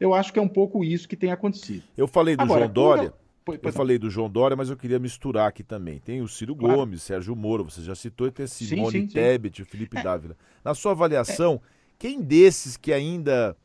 eu 0.00 0.14
acho 0.14 0.32
que 0.32 0.38
é 0.38 0.42
um 0.42 0.48
pouco 0.48 0.82
isso 0.82 1.06
que 1.06 1.16
tem 1.16 1.32
acontecido. 1.32 1.82
Eu 1.98 2.08
falei 2.08 2.34
do 2.34 2.40
Agora, 2.40 2.60
João 2.60 2.72
Dória. 2.72 3.12
Eu 3.62 3.72
falei 3.72 3.96
do 3.96 4.10
João 4.10 4.28
Dória, 4.28 4.56
mas 4.56 4.70
eu 4.70 4.76
queria 4.76 4.98
misturar 4.98 5.48
aqui 5.48 5.62
também. 5.62 6.00
Tem 6.00 6.20
o 6.20 6.26
Ciro 6.26 6.56
claro. 6.56 6.78
Gomes, 6.78 7.02
Sérgio 7.02 7.36
Moro, 7.36 7.64
você 7.64 7.80
já 7.80 7.94
citou, 7.94 8.26
e 8.26 8.32
tem 8.32 8.44
a 8.44 8.48
Simone 8.48 8.90
sim, 8.90 9.00
sim, 9.02 9.14
Tebet, 9.14 9.56
sim. 9.58 9.62
o 9.62 9.66
Felipe 9.66 9.96
é. 9.96 10.02
Dávila. 10.02 10.36
Na 10.64 10.74
sua 10.74 10.92
avaliação, 10.92 11.60
é. 11.62 11.68
quem 11.98 12.20
desses 12.20 12.76
que 12.76 12.92
ainda. 12.92 13.56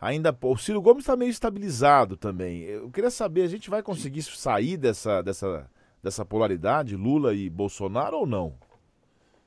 ainda 0.00 0.36
O 0.40 0.56
Ciro 0.56 0.80
Gomes 0.80 1.02
está 1.02 1.16
meio 1.16 1.30
estabilizado 1.30 2.16
também. 2.16 2.62
Eu 2.62 2.90
queria 2.90 3.10
saber, 3.10 3.42
a 3.42 3.48
gente 3.48 3.68
vai 3.68 3.82
conseguir 3.82 4.22
sair 4.22 4.76
dessa, 4.76 5.20
dessa, 5.20 5.68
dessa 6.00 6.24
polaridade, 6.24 6.94
Lula 6.94 7.34
e 7.34 7.50
Bolsonaro 7.50 8.18
ou 8.18 8.26
não? 8.26 8.54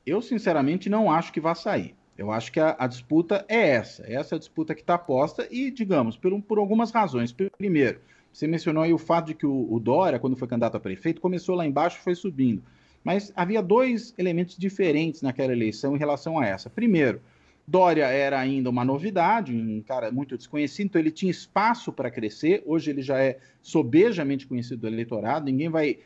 Eu, 0.06 0.22
sinceramente, 0.22 0.90
não 0.90 1.10
acho 1.10 1.32
que 1.32 1.40
vá 1.40 1.56
sair. 1.56 1.96
Eu 2.18 2.32
acho 2.32 2.52
que 2.52 2.60
a, 2.60 2.76
a 2.80 2.88
disputa 2.88 3.46
é 3.48 3.70
essa. 3.70 4.04
Essa 4.12 4.36
é 4.36 4.38
a 4.38 4.40
disputa 4.40 4.74
que 4.74 4.82
está 4.82 4.98
posta 4.98 5.48
e, 5.52 5.70
digamos, 5.70 6.18
por, 6.18 6.42
por 6.42 6.58
algumas 6.58 6.92
razões. 6.92 7.32
Primeiro, 7.32 8.00
você 8.38 8.46
mencionou 8.46 8.84
aí 8.84 8.94
o 8.94 9.00
fato 9.00 9.26
de 9.26 9.34
que 9.34 9.48
o, 9.48 9.68
o 9.74 9.80
Dória, 9.80 10.20
quando 10.20 10.36
foi 10.36 10.48
candidato 10.48 10.78
a 10.78 10.80
prefeito, 10.80 11.20
começou 11.20 11.56
lá 11.56 11.66
embaixo 11.66 11.98
e 11.98 12.04
foi 12.04 12.14
subindo. 12.14 12.62
Mas 13.04 13.34
havia 13.36 13.64
dois 13.64 14.14
elementos 14.16 14.56
diferentes 14.56 15.24
naquela 15.24 15.52
eleição 15.52 15.96
em 15.96 15.98
relação 15.98 16.38
a 16.38 16.46
essa. 16.46 16.70
Primeiro, 16.70 17.20
Dória 17.68 18.06
era 18.06 18.40
ainda 18.40 18.70
uma 18.70 18.86
novidade, 18.86 19.56
um 19.56 19.82
cara 19.82 20.12
muito 20.12 20.38
desconhecido, 20.38 20.86
então 20.86 21.02
ele 21.02 21.10
tinha 21.10 21.32
espaço 21.32 21.92
para 21.92 22.12
crescer. 22.12 22.62
Hoje 22.64 22.92
ele 22.92 23.02
já 23.02 23.20
é 23.20 23.40
sobejamente 23.60 24.46
conhecido 24.46 24.82
do 24.82 24.88
eleitorado, 24.88 25.46
ninguém 25.46 25.70
vai 25.70 25.98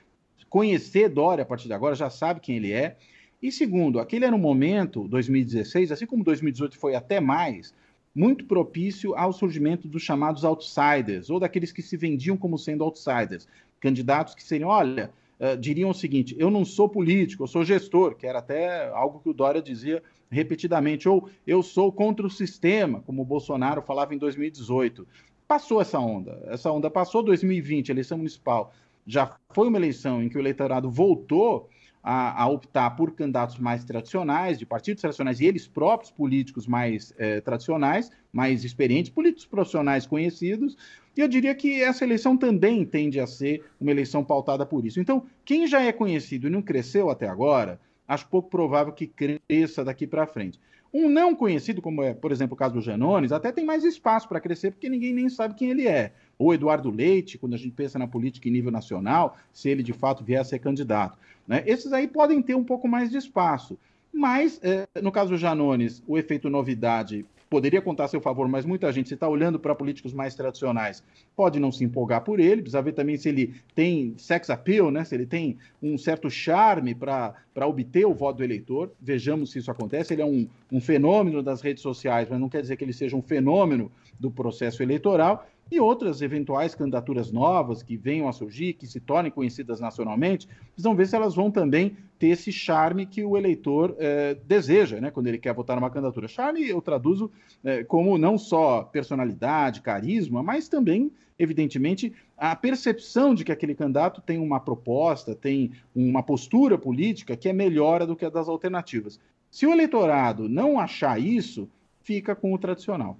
conhecer 0.47 1.09
Dória 1.09 1.41
a 1.41 1.45
partir 1.45 1.67
de 1.67 1.73
agora, 1.73 1.95
já 1.95 2.09
sabe 2.09 2.39
quem 2.39 2.55
ele 2.55 2.71
é. 2.71 2.95
E 3.43 3.51
segundo, 3.51 3.99
aquele 3.99 4.23
era 4.23 4.33
um 4.33 4.39
momento, 4.39 5.05
2016, 5.09 5.91
assim 5.91 6.05
como 6.05 6.23
2018 6.23 6.77
foi 6.77 6.95
até 6.95 7.19
mais, 7.19 7.73
muito 8.13 8.45
propício 8.45 9.15
ao 9.15 9.31
surgimento 9.31 9.87
dos 9.87 10.03
chamados 10.03 10.43
outsiders, 10.43 11.29
ou 11.29 11.39
daqueles 11.39 11.71
que 11.71 11.81
se 11.81 11.95
vendiam 11.95 12.35
como 12.35 12.57
sendo 12.57 12.83
outsiders, 12.83 13.47
candidatos 13.79 14.35
que 14.35 14.43
seriam, 14.43 14.69
olha, 14.69 15.11
uh, 15.39 15.57
diriam 15.57 15.89
o 15.89 15.93
seguinte: 15.93 16.35
eu 16.37 16.51
não 16.51 16.65
sou 16.65 16.89
político, 16.89 17.43
eu 17.43 17.47
sou 17.47 17.63
gestor, 17.63 18.15
que 18.15 18.27
era 18.27 18.39
até 18.39 18.89
algo 18.89 19.19
que 19.19 19.29
o 19.29 19.33
Dória 19.33 19.61
dizia 19.61 20.03
repetidamente, 20.29 21.09
ou 21.09 21.29
eu 21.45 21.61
sou 21.61 21.91
contra 21.91 22.25
o 22.25 22.29
sistema, 22.29 23.01
como 23.01 23.21
o 23.21 23.25
Bolsonaro 23.25 23.81
falava 23.81 24.13
em 24.13 24.17
2018. 24.17 25.07
Passou 25.47 25.81
essa 25.81 25.99
onda, 25.99 26.41
essa 26.45 26.71
onda 26.71 26.89
passou 26.89 27.21
2020, 27.21 27.89
eleição 27.89 28.17
municipal. 28.17 28.73
Já 29.05 29.35
foi 29.49 29.67
uma 29.67 29.77
eleição 29.77 30.23
em 30.23 30.29
que 30.29 30.37
o 30.37 30.39
eleitorado 30.39 30.89
voltou 30.89 31.69
a, 32.03 32.43
a, 32.43 32.47
optar 32.47 32.91
por 32.91 33.11
candidatos 33.11 33.57
mais 33.59 33.83
tradicionais, 33.83 34.57
de 34.57 34.65
partidos 34.65 35.01
tradicionais, 35.01 35.39
e 35.39 35.45
eles 35.45 35.67
próprios 35.67 36.11
políticos 36.11 36.65
mais 36.65 37.13
eh, 37.17 37.41
tradicionais, 37.41 38.11
mais 38.33 38.63
experientes, 38.63 39.11
políticos 39.11 39.45
profissionais 39.45 40.05
conhecidos. 40.05 40.77
E 41.15 41.21
eu 41.21 41.27
diria 41.27 41.53
que 41.53 41.81
essa 41.81 42.03
eleição 42.03 42.35
também 42.37 42.85
tende 42.85 43.19
a 43.19 43.27
ser 43.27 43.63
uma 43.79 43.91
eleição 43.91 44.23
pautada 44.23 44.65
por 44.65 44.85
isso. 44.85 44.99
Então, 44.99 45.25
quem 45.43 45.67
já 45.67 45.81
é 45.81 45.91
conhecido 45.91 46.47
e 46.47 46.49
não 46.49 46.61
cresceu 46.61 47.09
até 47.09 47.27
agora, 47.27 47.79
acho 48.07 48.27
pouco 48.27 48.49
provável 48.49 48.93
que 48.93 49.07
cresça 49.07 49.83
daqui 49.83 50.07
para 50.07 50.25
frente. 50.25 50.59
Um 50.93 51.07
não 51.07 51.33
conhecido, 51.33 51.81
como 51.81 52.03
é, 52.03 52.13
por 52.13 52.31
exemplo, 52.31 52.53
o 52.53 52.57
caso 52.57 52.73
do 52.73 52.81
Janones, 52.81 53.31
até 53.31 53.51
tem 53.51 53.63
mais 53.63 53.85
espaço 53.85 54.27
para 54.27 54.41
crescer, 54.41 54.71
porque 54.71 54.89
ninguém 54.89 55.13
nem 55.13 55.29
sabe 55.29 55.55
quem 55.55 55.69
ele 55.69 55.87
é. 55.87 56.11
Ou 56.41 56.55
Eduardo 56.55 56.89
Leite, 56.89 57.37
quando 57.37 57.53
a 57.53 57.57
gente 57.57 57.71
pensa 57.71 57.99
na 57.99 58.07
política 58.07 58.49
em 58.49 58.51
nível 58.51 58.71
nacional, 58.71 59.37
se 59.53 59.69
ele 59.69 59.83
de 59.83 59.93
fato 59.93 60.23
vier 60.23 60.41
a 60.41 60.43
ser 60.43 60.57
candidato. 60.57 61.15
Né? 61.47 61.63
Esses 61.67 61.93
aí 61.93 62.07
podem 62.07 62.41
ter 62.41 62.55
um 62.55 62.63
pouco 62.63 62.87
mais 62.87 63.11
de 63.11 63.17
espaço. 63.17 63.77
Mas, 64.11 64.59
é, 64.63 64.87
no 65.01 65.11
caso 65.11 65.29
do 65.29 65.37
Janones, 65.37 66.03
o 66.07 66.17
efeito 66.17 66.49
novidade 66.49 67.23
poderia 67.47 67.81
contar 67.81 68.05
a 68.05 68.07
seu 68.07 68.19
favor, 68.19 68.47
mas 68.47 68.65
muita 68.65 68.91
gente, 68.91 69.09
se 69.09 69.13
está 69.13 69.27
olhando 69.27 69.59
para 69.59 69.75
políticos 69.75 70.13
mais 70.13 70.33
tradicionais, 70.33 71.03
pode 71.35 71.59
não 71.59 71.71
se 71.71 71.83
empolgar 71.83 72.23
por 72.23 72.39
ele. 72.39 72.61
Precisa 72.61 72.81
ver 72.81 72.93
também 72.93 73.17
se 73.17 73.29
ele 73.29 73.53
tem 73.73 74.13
sex 74.17 74.49
appeal, 74.49 74.91
né? 74.91 75.03
se 75.03 75.15
ele 75.15 75.25
tem 75.25 75.57
um 75.81 75.97
certo 75.97 76.29
charme 76.29 76.93
para 76.93 77.35
obter 77.67 78.05
o 78.05 78.13
voto 78.13 78.37
do 78.37 78.43
eleitor. 78.43 78.91
Vejamos 79.01 79.51
se 79.51 79.59
isso 79.59 79.71
acontece. 79.71 80.13
Ele 80.13 80.21
é 80.21 80.25
um, 80.25 80.47
um 80.71 80.81
fenômeno 80.81 81.41
das 81.41 81.61
redes 81.61 81.81
sociais, 81.81 82.27
mas 82.29 82.39
não 82.39 82.49
quer 82.49 82.61
dizer 82.61 82.75
que 82.77 82.83
ele 82.83 82.93
seja 82.93 83.15
um 83.15 83.21
fenômeno 83.21 83.91
do 84.19 84.29
processo 84.29 84.83
eleitoral 84.83 85.47
e 85.71 85.79
outras 85.79 86.21
eventuais 86.21 86.75
candidaturas 86.75 87.31
novas 87.31 87.81
que 87.81 87.95
venham 87.95 88.27
a 88.27 88.33
surgir, 88.33 88.73
que 88.73 88.85
se 88.85 88.99
tornem 88.99 89.31
conhecidas 89.31 89.79
nacionalmente, 89.79 90.45
precisam 90.73 90.93
ver 90.93 91.07
se 91.07 91.15
elas 91.15 91.33
vão 91.33 91.49
também 91.49 91.95
ter 92.19 92.27
esse 92.27 92.51
charme 92.51 93.05
que 93.05 93.23
o 93.23 93.37
eleitor 93.37 93.95
eh, 93.97 94.37
deseja, 94.45 94.99
né, 94.99 95.09
quando 95.09 95.27
ele 95.27 95.37
quer 95.37 95.53
votar 95.53 95.77
numa 95.77 95.89
candidatura. 95.89 96.27
Charme 96.27 96.67
eu 96.67 96.81
traduzo 96.81 97.31
eh, 97.63 97.85
como 97.85 98.17
não 98.17 98.37
só 98.37 98.83
personalidade, 98.83 99.81
carisma, 99.81 100.43
mas 100.43 100.67
também, 100.67 101.09
evidentemente, 101.41 102.13
a 102.37 102.55
percepção 102.55 103.33
de 103.33 103.43
que 103.43 103.51
aquele 103.51 103.73
candidato 103.73 104.21
tem 104.21 104.37
uma 104.37 104.59
proposta, 104.59 105.33
tem 105.33 105.71
uma 105.95 106.21
postura 106.21 106.77
política 106.77 107.35
que 107.35 107.49
é 107.49 107.53
melhor 107.53 108.05
do 108.05 108.15
que 108.15 108.25
a 108.25 108.29
das 108.29 108.47
alternativas. 108.47 109.19
Se 109.49 109.65
o 109.65 109.71
eleitorado 109.71 110.47
não 110.47 110.79
achar 110.79 111.19
isso, 111.19 111.67
fica 112.03 112.35
com 112.35 112.53
o 112.53 112.57
tradicional. 112.59 113.17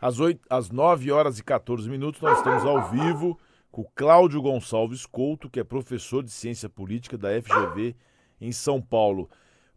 Às, 0.00 0.18
8, 0.18 0.40
às 0.48 0.70
9 0.70 1.12
horas 1.12 1.38
e 1.38 1.44
14 1.44 1.88
minutos, 1.88 2.22
nós 2.22 2.38
estamos 2.38 2.64
ao 2.64 2.90
vivo 2.90 3.38
com 3.70 3.84
Cláudio 3.94 4.40
Gonçalves 4.40 5.04
Couto, 5.04 5.50
que 5.50 5.60
é 5.60 5.64
professor 5.64 6.24
de 6.24 6.30
Ciência 6.30 6.68
Política 6.68 7.18
da 7.18 7.28
FGV 7.40 7.94
em 8.40 8.50
São 8.50 8.80
Paulo. 8.80 9.28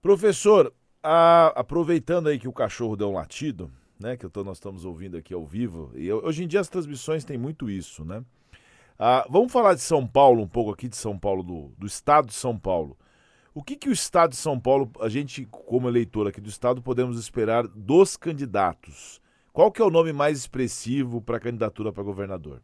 Professor, 0.01 0.73
a, 1.03 1.47
aproveitando 1.47 2.27
aí 2.27 2.39
que 2.39 2.47
o 2.47 2.53
cachorro 2.53 2.95
deu 2.95 3.09
um 3.09 3.13
latido, 3.13 3.69
né, 4.03 4.17
que 4.17 4.27
tô, 4.27 4.43
nós 4.43 4.57
estamos 4.57 4.83
ouvindo 4.83 5.15
aqui 5.15 5.33
ao 5.33 5.45
vivo, 5.45 5.89
e 5.95 6.11
hoje 6.11 6.43
em 6.43 6.47
dia 6.47 6.59
as 6.59 6.67
transmissões 6.67 7.23
têm 7.23 7.37
muito 7.37 7.69
isso, 7.69 8.03
né? 8.03 8.21
Ah, 8.99 9.25
vamos 9.29 9.51
falar 9.51 9.75
de 9.75 9.81
São 9.81 10.05
Paulo, 10.05 10.43
um 10.43 10.47
pouco 10.47 10.71
aqui 10.71 10.89
de 10.89 10.97
São 10.97 11.17
Paulo, 11.17 11.41
do, 11.41 11.71
do 11.77 11.87
estado 11.87 12.27
de 12.27 12.33
São 12.33 12.59
Paulo. 12.59 12.97
O 13.55 13.63
que, 13.63 13.77
que 13.77 13.87
o 13.87 13.93
estado 13.93 14.31
de 14.31 14.35
São 14.35 14.59
Paulo, 14.59 14.91
a 14.99 15.07
gente, 15.07 15.45
como 15.45 15.87
eleitor 15.87 16.27
aqui 16.27 16.41
do 16.41 16.49
estado, 16.49 16.81
podemos 16.81 17.17
esperar 17.17 17.65
dos 17.65 18.17
candidatos? 18.17 19.21
Qual 19.53 19.71
que 19.71 19.81
é 19.81 19.85
o 19.85 19.89
nome 19.89 20.11
mais 20.11 20.37
expressivo 20.37 21.21
para 21.21 21.37
a 21.37 21.39
candidatura 21.39 21.93
para 21.93 22.03
governador? 22.03 22.61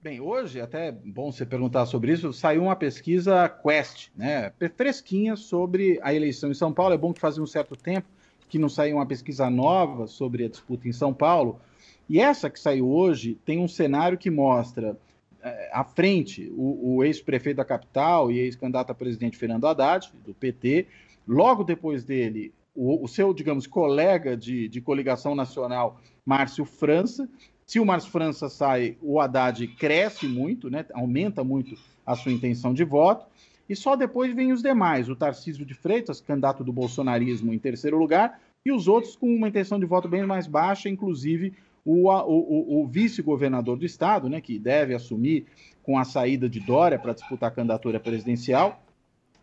Bem, 0.00 0.20
hoje, 0.20 0.60
até 0.60 0.92
bom 0.92 1.32
você 1.32 1.44
perguntar 1.44 1.86
sobre 1.86 2.12
isso, 2.12 2.32
saiu 2.32 2.62
uma 2.62 2.76
pesquisa 2.76 3.48
Quest, 3.48 4.10
né, 4.16 4.52
fresquinha 4.76 5.34
sobre 5.34 5.98
a 6.02 6.14
eleição 6.14 6.50
em 6.50 6.54
São 6.54 6.72
Paulo. 6.72 6.94
É 6.94 6.98
bom 6.98 7.12
que 7.12 7.20
fazia 7.20 7.42
um 7.42 7.46
certo 7.46 7.74
tempo 7.74 8.08
que 8.52 8.58
não 8.58 8.68
saiu 8.68 8.96
uma 8.96 9.06
pesquisa 9.06 9.48
nova 9.48 10.06
sobre 10.06 10.44
a 10.44 10.48
disputa 10.48 10.86
em 10.86 10.92
São 10.92 11.14
Paulo. 11.14 11.58
E 12.06 12.20
essa 12.20 12.50
que 12.50 12.60
saiu 12.60 12.86
hoje 12.86 13.38
tem 13.46 13.58
um 13.58 13.66
cenário 13.66 14.18
que 14.18 14.30
mostra 14.30 14.94
é, 15.42 15.70
à 15.72 15.82
frente 15.82 16.52
o, 16.54 16.96
o 16.96 17.02
ex-prefeito 17.02 17.56
da 17.56 17.64
capital 17.64 18.30
e 18.30 18.38
ex-candidato 18.38 18.90
a 18.90 18.94
presidente 18.94 19.38
Fernando 19.38 19.66
Haddad, 19.66 20.12
do 20.22 20.34
PT. 20.34 20.86
Logo 21.26 21.64
depois 21.64 22.04
dele, 22.04 22.52
o, 22.74 23.02
o 23.02 23.08
seu, 23.08 23.32
digamos, 23.32 23.66
colega 23.66 24.36
de, 24.36 24.68
de 24.68 24.82
coligação 24.82 25.34
nacional, 25.34 25.98
Márcio 26.22 26.66
França. 26.66 27.26
Se 27.64 27.80
o 27.80 27.86
Márcio 27.86 28.10
França 28.10 28.50
sai, 28.50 28.98
o 29.00 29.18
Haddad 29.18 29.66
cresce 29.78 30.28
muito, 30.28 30.68
né, 30.68 30.84
aumenta 30.92 31.42
muito 31.42 31.74
a 32.04 32.14
sua 32.14 32.32
intenção 32.32 32.74
de 32.74 32.84
voto. 32.84 33.24
E 33.72 33.74
só 33.74 33.96
depois 33.96 34.34
vem 34.34 34.52
os 34.52 34.60
demais, 34.60 35.08
o 35.08 35.16
Tarcísio 35.16 35.64
de 35.64 35.72
Freitas, 35.72 36.20
candidato 36.20 36.62
do 36.62 36.70
bolsonarismo 36.70 37.54
em 37.54 37.58
terceiro 37.58 37.96
lugar, 37.96 38.38
e 38.62 38.70
os 38.70 38.86
outros 38.86 39.16
com 39.16 39.34
uma 39.34 39.48
intenção 39.48 39.80
de 39.80 39.86
voto 39.86 40.06
bem 40.06 40.26
mais 40.26 40.46
baixa, 40.46 40.90
inclusive 40.90 41.54
o, 41.82 42.10
o, 42.10 42.82
o 42.82 42.86
vice-governador 42.86 43.78
do 43.78 43.86
estado, 43.86 44.28
né, 44.28 44.42
que 44.42 44.58
deve 44.58 44.94
assumir 44.94 45.46
com 45.82 45.98
a 45.98 46.04
saída 46.04 46.50
de 46.50 46.60
Dória 46.60 46.98
para 46.98 47.14
disputar 47.14 47.48
a 47.48 47.54
candidatura 47.54 47.98
presidencial, 47.98 48.78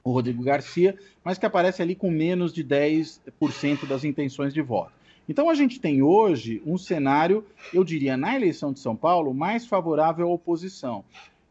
o 0.03 0.11
Rodrigo 0.11 0.43
Garcia, 0.43 0.95
mas 1.23 1.39
que 1.39 1.47
aparece 1.47 1.81
ali 1.81 1.95
com 1.95 2.11
menos 2.11 2.53
de 2.53 2.63
10% 2.63 3.87
das 3.87 4.03
intenções 4.03 4.53
de 4.53 4.61
voto. 4.61 4.91
Então 5.27 5.49
a 5.49 5.55
gente 5.55 5.79
tem 5.79 6.03
hoje 6.03 6.61
um 6.67 6.77
cenário, 6.77 7.43
eu 7.73 7.83
diria, 7.83 8.15
na 8.15 8.35
eleição 8.35 8.71
de 8.71 8.79
São 8.79 8.95
Paulo, 8.95 9.33
mais 9.33 9.65
favorável 9.65 10.27
à 10.27 10.31
oposição. 10.31 11.03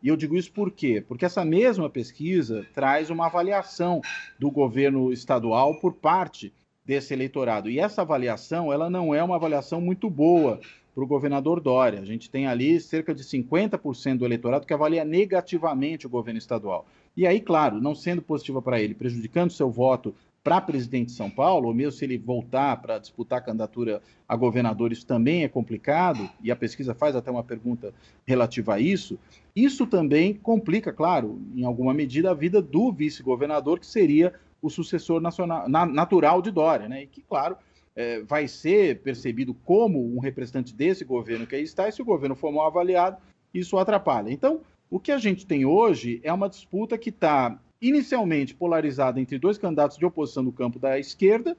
E 0.02 0.08
eu 0.08 0.16
digo 0.16 0.36
isso 0.36 0.52
por 0.52 0.70
quê? 0.70 1.04
Porque 1.06 1.24
essa 1.24 1.44
mesma 1.44 1.90
pesquisa 1.90 2.66
traz 2.72 3.10
uma 3.10 3.26
avaliação 3.26 4.00
do 4.38 4.50
governo 4.50 5.12
estadual 5.12 5.80
por 5.80 5.92
parte 5.92 6.52
desse 6.84 7.12
eleitorado. 7.12 7.68
E 7.68 7.78
essa 7.78 8.02
avaliação, 8.02 8.72
ela 8.72 8.88
não 8.88 9.14
é 9.14 9.22
uma 9.22 9.36
avaliação 9.36 9.80
muito 9.80 10.08
boa 10.08 10.60
para 10.94 11.04
o 11.04 11.06
governador 11.06 11.60
Dória. 11.60 12.00
A 12.00 12.04
gente 12.04 12.30
tem 12.30 12.46
ali 12.46 12.80
cerca 12.80 13.14
de 13.14 13.22
50% 13.22 14.18
do 14.18 14.24
eleitorado 14.24 14.66
que 14.66 14.72
avalia 14.72 15.04
negativamente 15.04 16.06
o 16.06 16.10
governo 16.10 16.38
estadual. 16.38 16.86
E 17.16 17.26
aí, 17.26 17.40
claro, 17.40 17.80
não 17.80 17.94
sendo 17.94 18.22
positiva 18.22 18.62
para 18.62 18.80
ele, 18.80 18.94
prejudicando 18.94 19.50
seu 19.50 19.70
voto 19.70 20.14
para 20.42 20.60
presidente 20.60 21.06
de 21.06 21.12
São 21.12 21.28
Paulo, 21.28 21.68
ou 21.68 21.74
mesmo 21.74 21.92
se 21.92 22.04
ele 22.04 22.16
voltar 22.16 22.80
para 22.80 22.98
disputar 22.98 23.38
a 23.38 23.42
candidatura 23.42 24.00
a 24.26 24.36
governador, 24.36 24.92
isso 24.92 25.06
também 25.06 25.44
é 25.44 25.48
complicado, 25.48 26.28
e 26.42 26.50
a 26.50 26.56
pesquisa 26.56 26.94
faz 26.94 27.16
até 27.16 27.30
uma 27.30 27.44
pergunta 27.44 27.92
relativa 28.26 28.74
a 28.74 28.80
isso. 28.80 29.18
Isso 29.54 29.86
também 29.86 30.34
complica, 30.34 30.92
claro, 30.92 31.40
em 31.54 31.64
alguma 31.64 31.92
medida, 31.92 32.30
a 32.30 32.34
vida 32.34 32.62
do 32.62 32.92
vice-governador, 32.92 33.78
que 33.78 33.86
seria 33.86 34.32
o 34.62 34.70
sucessor 34.70 35.20
nacional, 35.20 35.68
na, 35.68 35.84
natural 35.86 36.40
de 36.40 36.50
Dória, 36.50 36.88
né? 36.88 37.02
E 37.02 37.06
que, 37.06 37.22
claro, 37.22 37.56
é, 37.94 38.22
vai 38.22 38.46
ser 38.48 39.00
percebido 39.00 39.52
como 39.52 40.14
um 40.14 40.20
representante 40.20 40.74
desse 40.74 41.04
governo 41.04 41.46
que 41.46 41.56
aí 41.56 41.62
está, 41.62 41.88
e 41.88 41.92
se 41.92 42.00
o 42.00 42.04
governo 42.04 42.34
for 42.34 42.52
mal 42.52 42.66
avaliado, 42.66 43.16
isso 43.52 43.76
atrapalha. 43.76 44.30
Então, 44.30 44.60
o 44.90 44.98
que 44.98 45.12
a 45.12 45.18
gente 45.18 45.46
tem 45.46 45.64
hoje 45.64 46.20
é 46.22 46.32
uma 46.32 46.48
disputa 46.48 46.96
que 46.96 47.10
está 47.10 47.58
inicialmente 47.80 48.54
polarizada 48.54 49.20
entre 49.20 49.38
dois 49.38 49.58
candidatos 49.58 49.96
de 49.96 50.04
oposição 50.04 50.42
no 50.42 50.52
campo 50.52 50.78
da 50.78 50.98
esquerda, 50.98 51.56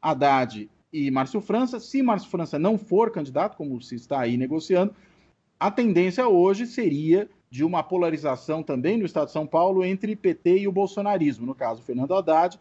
Haddad 0.00 0.70
e 0.92 1.10
Márcio 1.10 1.40
França. 1.40 1.80
Se 1.80 2.02
Márcio 2.02 2.30
França 2.30 2.58
não 2.58 2.78
for 2.78 3.10
candidato, 3.10 3.56
como 3.56 3.80
se 3.82 3.94
está 3.94 4.20
aí 4.20 4.36
negociando, 4.36 4.94
a 5.58 5.70
tendência 5.70 6.28
hoje 6.28 6.66
seria 6.66 7.28
de 7.50 7.64
uma 7.64 7.82
polarização 7.82 8.62
também 8.62 8.98
no 8.98 9.06
estado 9.06 9.26
de 9.26 9.32
São 9.32 9.46
Paulo 9.46 9.84
entre 9.84 10.14
PT 10.14 10.58
e 10.58 10.68
o 10.68 10.72
bolsonarismo, 10.72 11.46
no 11.46 11.54
caso 11.54 11.82
Fernando 11.82 12.14
Haddad 12.14 12.58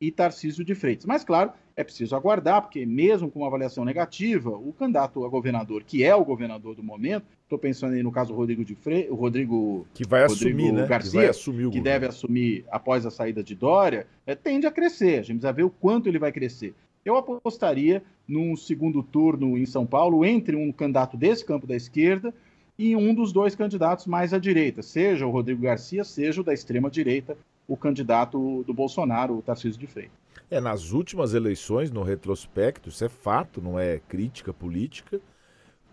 e 0.00 0.10
Tarcísio 0.10 0.64
de 0.64 0.74
Freitas. 0.74 1.06
Mas, 1.06 1.24
claro, 1.24 1.52
é 1.76 1.82
preciso 1.82 2.14
aguardar, 2.14 2.62
porque 2.62 2.84
mesmo 2.84 3.30
com 3.30 3.40
uma 3.40 3.48
avaliação 3.48 3.84
negativa, 3.84 4.50
o 4.50 4.72
candidato 4.72 5.24
a 5.24 5.28
governador, 5.28 5.82
que 5.84 6.04
é 6.04 6.14
o 6.14 6.24
governador 6.24 6.74
do 6.74 6.82
momento, 6.82 7.26
estou 7.42 7.58
pensando 7.58 7.94
aí 7.94 8.02
no 8.02 8.12
caso 8.12 8.32
do 8.32 8.36
Rodrigo 8.36 8.64
de 8.64 8.76
o 9.10 9.14
Rodrigo 9.14 9.86
que 9.94 10.06
vai 10.06 10.26
Rodrigo 10.26 10.48
assumir, 10.48 10.72
né? 10.72 10.86
Garcia, 10.86 11.10
que, 11.10 11.16
vai 11.16 11.28
assumir 11.28 11.70
que 11.70 11.80
deve 11.80 12.06
assumir 12.06 12.64
após 12.70 13.06
a 13.06 13.10
saída 13.10 13.42
de 13.42 13.54
Dória, 13.54 14.06
é, 14.26 14.34
tende 14.34 14.66
a 14.66 14.70
crescer. 14.70 15.20
A 15.20 15.22
gente 15.22 15.38
precisa 15.38 15.52
ver 15.52 15.64
o 15.64 15.70
quanto 15.70 16.08
ele 16.08 16.18
vai 16.18 16.32
crescer. 16.32 16.74
Eu 17.04 17.16
apostaria 17.16 18.02
num 18.26 18.54
segundo 18.56 19.02
turno 19.02 19.56
em 19.56 19.64
São 19.64 19.86
Paulo 19.86 20.24
entre 20.24 20.54
um 20.54 20.70
candidato 20.70 21.16
desse 21.16 21.44
campo 21.44 21.66
da 21.66 21.74
esquerda 21.74 22.34
e 22.78 22.94
um 22.94 23.14
dos 23.14 23.32
dois 23.32 23.54
candidatos 23.54 24.06
mais 24.06 24.32
à 24.32 24.38
direita, 24.38 24.82
seja 24.82 25.26
o 25.26 25.30
Rodrigo 25.30 25.62
Garcia, 25.62 26.04
seja 26.04 26.40
o 26.40 26.44
da 26.44 26.54
extrema 26.54 26.88
direita, 26.88 27.36
o 27.68 27.76
candidato 27.76 28.64
do 28.64 28.72
Bolsonaro, 28.72 29.36
o 29.36 29.42
Tarcísio 29.42 29.78
de 29.78 29.86
Freitas. 29.86 30.16
É, 30.50 30.58
nas 30.60 30.92
últimas 30.92 31.34
eleições, 31.34 31.90
no 31.90 32.02
retrospecto, 32.02 32.88
isso 32.88 33.04
é 33.04 33.08
fato, 33.08 33.60
não 33.60 33.78
é 33.78 33.98
crítica 33.98 34.52
política. 34.52 35.20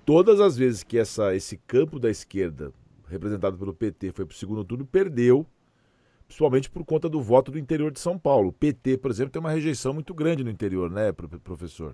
Todas 0.06 0.40
as 0.40 0.56
vezes 0.56 0.82
que 0.82 0.98
essa, 0.98 1.36
esse 1.36 1.58
campo 1.68 2.00
da 2.00 2.10
esquerda, 2.10 2.72
representado 3.10 3.58
pelo 3.58 3.74
PT, 3.74 4.14
foi 4.14 4.26
para 4.26 4.34
o 4.34 4.38
segundo 4.38 4.64
turno, 4.64 4.86
perdeu, 4.86 5.46
principalmente 6.26 6.70
por 6.70 6.86
conta 6.86 7.10
do 7.10 7.22
voto 7.22 7.52
do 7.52 7.60
interior 7.60 7.92
de 7.92 8.00
São 8.00 8.18
Paulo. 8.18 8.50
O 8.50 8.54
PT, 8.54 8.98
por 8.98 9.12
exemplo, 9.12 9.32
tem 9.32 9.40
uma 9.42 9.52
rejeição 9.52 9.94
muito 9.94 10.14
grande 10.14 10.44
no 10.44 10.50
interior, 10.50 10.90
né, 10.90 11.12
professor? 11.12 11.94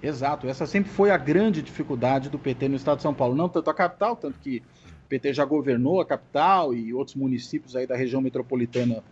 Exato, 0.00 0.46
essa 0.46 0.66
sempre 0.66 0.90
foi 0.90 1.10
a 1.10 1.16
grande 1.16 1.60
dificuldade 1.60 2.28
do 2.28 2.38
PT 2.38 2.68
no 2.68 2.76
estado 2.76 2.98
de 2.98 3.02
São 3.02 3.14
Paulo. 3.14 3.34
Não 3.34 3.48
tanto 3.48 3.68
a 3.68 3.74
capital, 3.74 4.14
tanto 4.14 4.38
que 4.38 4.62
o 5.04 5.08
PT 5.08 5.34
já 5.34 5.44
governou 5.44 6.00
a 6.00 6.06
capital 6.06 6.74
e 6.74 6.92
outros 6.92 7.14
municípios 7.14 7.76
aí 7.76 7.86
da 7.86 7.96
região 7.96 8.20
metropolitana 8.20 9.02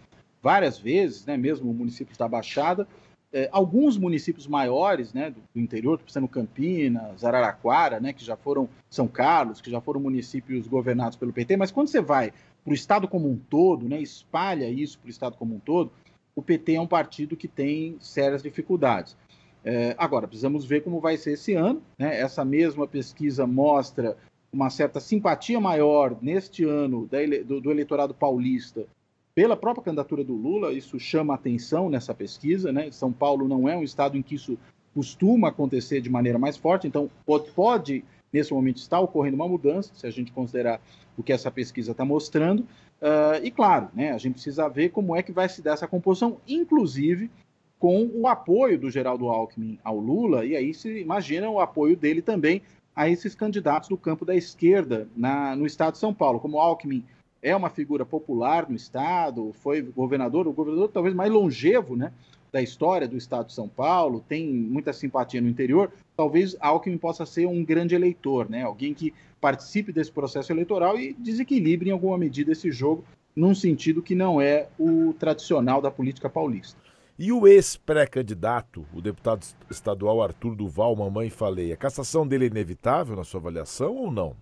várias 0.42 0.78
vezes, 0.78 1.24
né, 1.26 1.36
mesmo 1.36 1.72
municípios 1.72 2.18
da 2.18 2.26
Baixada. 2.26 2.86
É, 3.34 3.48
alguns 3.50 3.96
municípios 3.96 4.46
maiores 4.46 5.14
né, 5.14 5.30
do, 5.30 5.40
do 5.54 5.60
interior, 5.60 5.98
sendo 6.06 6.28
Campinas, 6.28 7.24
Araraquara, 7.24 7.98
né, 7.98 8.12
que 8.12 8.24
já 8.24 8.36
foram 8.36 8.68
São 8.90 9.08
Carlos, 9.08 9.60
que 9.60 9.70
já 9.70 9.80
foram 9.80 10.00
municípios 10.00 10.66
governados 10.66 11.16
pelo 11.16 11.32
PT, 11.32 11.56
mas 11.56 11.70
quando 11.70 11.88
você 11.88 12.00
vai 12.00 12.32
para 12.62 12.70
o 12.70 12.74
Estado 12.74 13.08
como 13.08 13.30
um 13.30 13.38
todo, 13.38 13.88
né, 13.88 14.00
espalha 14.00 14.68
isso 14.68 14.98
para 14.98 15.06
o 15.06 15.10
Estado 15.10 15.36
como 15.36 15.54
um 15.54 15.58
todo, 15.58 15.90
o 16.34 16.42
PT 16.42 16.74
é 16.74 16.80
um 16.80 16.86
partido 16.86 17.36
que 17.36 17.48
tem 17.48 17.96
sérias 18.00 18.42
dificuldades. 18.42 19.16
É, 19.64 19.94
agora, 19.96 20.26
precisamos 20.26 20.64
ver 20.64 20.82
como 20.82 21.00
vai 21.00 21.16
ser 21.16 21.32
esse 21.32 21.54
ano. 21.54 21.82
Né? 21.98 22.18
Essa 22.18 22.44
mesma 22.44 22.86
pesquisa 22.86 23.46
mostra 23.46 24.16
uma 24.52 24.68
certa 24.68 25.00
simpatia 25.00 25.58
maior 25.58 26.16
neste 26.20 26.64
ano 26.64 27.08
do, 27.46 27.60
do 27.60 27.70
eleitorado 27.70 28.12
paulista 28.12 28.86
pela 29.34 29.56
própria 29.56 29.84
candidatura 29.84 30.22
do 30.22 30.34
Lula, 30.34 30.72
isso 30.72 31.00
chama 31.00 31.34
atenção 31.34 31.88
nessa 31.88 32.14
pesquisa, 32.14 32.70
né? 32.70 32.90
São 32.90 33.10
Paulo 33.10 33.48
não 33.48 33.66
é 33.66 33.74
um 33.74 33.82
estado 33.82 34.16
em 34.16 34.22
que 34.22 34.34
isso 34.34 34.58
costuma 34.94 35.48
acontecer 35.48 36.02
de 36.02 36.10
maneira 36.10 36.38
mais 36.38 36.58
forte, 36.58 36.86
então 36.86 37.10
pode, 37.54 38.04
nesse 38.30 38.52
momento, 38.52 38.76
estar 38.76 39.00
ocorrendo 39.00 39.36
uma 39.36 39.48
mudança, 39.48 39.90
se 39.94 40.06
a 40.06 40.10
gente 40.10 40.30
considerar 40.32 40.82
o 41.16 41.22
que 41.22 41.32
essa 41.32 41.50
pesquisa 41.50 41.92
está 41.92 42.04
mostrando. 42.04 42.60
Uh, 43.00 43.42
e 43.42 43.50
claro, 43.50 43.88
né, 43.94 44.12
a 44.12 44.18
gente 44.18 44.34
precisa 44.34 44.68
ver 44.68 44.90
como 44.90 45.16
é 45.16 45.22
que 45.22 45.32
vai 45.32 45.48
se 45.48 45.62
dar 45.62 45.72
essa 45.72 45.88
composição, 45.88 46.36
inclusive 46.46 47.30
com 47.78 48.10
o 48.14 48.28
apoio 48.28 48.78
do 48.78 48.90
Geraldo 48.90 49.28
Alckmin 49.28 49.78
ao 49.82 49.98
Lula, 49.98 50.44
e 50.44 50.54
aí 50.54 50.72
se 50.72 51.00
imagina 51.00 51.48
o 51.48 51.58
apoio 51.58 51.96
dele 51.96 52.20
também 52.22 52.62
a 52.94 53.08
esses 53.08 53.34
candidatos 53.34 53.88
do 53.88 53.96
campo 53.96 54.24
da 54.24 54.34
esquerda 54.34 55.08
na, 55.16 55.56
no 55.56 55.66
estado 55.66 55.92
de 55.92 55.98
São 55.98 56.12
Paulo. 56.12 56.38
Como 56.38 56.58
Alckmin 56.58 57.04
é 57.42 57.56
uma 57.56 57.70
figura 57.70 58.04
popular 58.04 58.68
no 58.68 58.76
estado, 58.76 59.52
foi 59.54 59.82
governador, 59.82 60.46
o 60.46 60.52
governador 60.52 60.88
talvez 60.88 61.14
mais 61.14 61.30
longevo 61.30 61.96
né, 61.96 62.12
da 62.52 62.62
história 62.62 63.08
do 63.08 63.16
estado 63.16 63.46
de 63.46 63.54
São 63.54 63.68
Paulo, 63.68 64.24
tem 64.28 64.46
muita 64.46 64.92
simpatia 64.92 65.40
no 65.40 65.48
interior, 65.48 65.90
talvez 66.16 66.54
Alckmin 66.60 66.98
possa 66.98 67.26
ser 67.26 67.46
um 67.46 67.64
grande 67.64 67.94
eleitor, 67.94 68.48
né, 68.48 68.62
alguém 68.62 68.94
que 68.94 69.12
participe 69.40 69.92
desse 69.92 70.12
processo 70.12 70.52
eleitoral 70.52 70.96
e 70.96 71.14
desequilibre 71.14 71.88
em 71.88 71.92
alguma 71.92 72.16
medida 72.16 72.52
esse 72.52 72.70
jogo, 72.70 73.04
num 73.34 73.54
sentido 73.54 74.02
que 74.02 74.14
não 74.14 74.40
é 74.40 74.68
o 74.78 75.14
tradicional 75.14 75.80
da 75.80 75.90
política 75.90 76.28
paulista. 76.28 76.78
E 77.18 77.30
o 77.30 77.46
ex-pré-candidato, 77.46 78.86
o 78.92 79.00
deputado 79.00 79.46
estadual 79.70 80.22
Arthur 80.22 80.56
Duval, 80.56 80.96
mamãe 80.96 81.28
falei, 81.28 81.72
a 81.72 81.76
cassação 81.76 82.26
dele 82.26 82.46
é 82.46 82.48
inevitável 82.48 83.14
na 83.14 83.22
sua 83.22 83.38
avaliação 83.38 83.94
ou 83.94 84.10
não? 84.10 84.34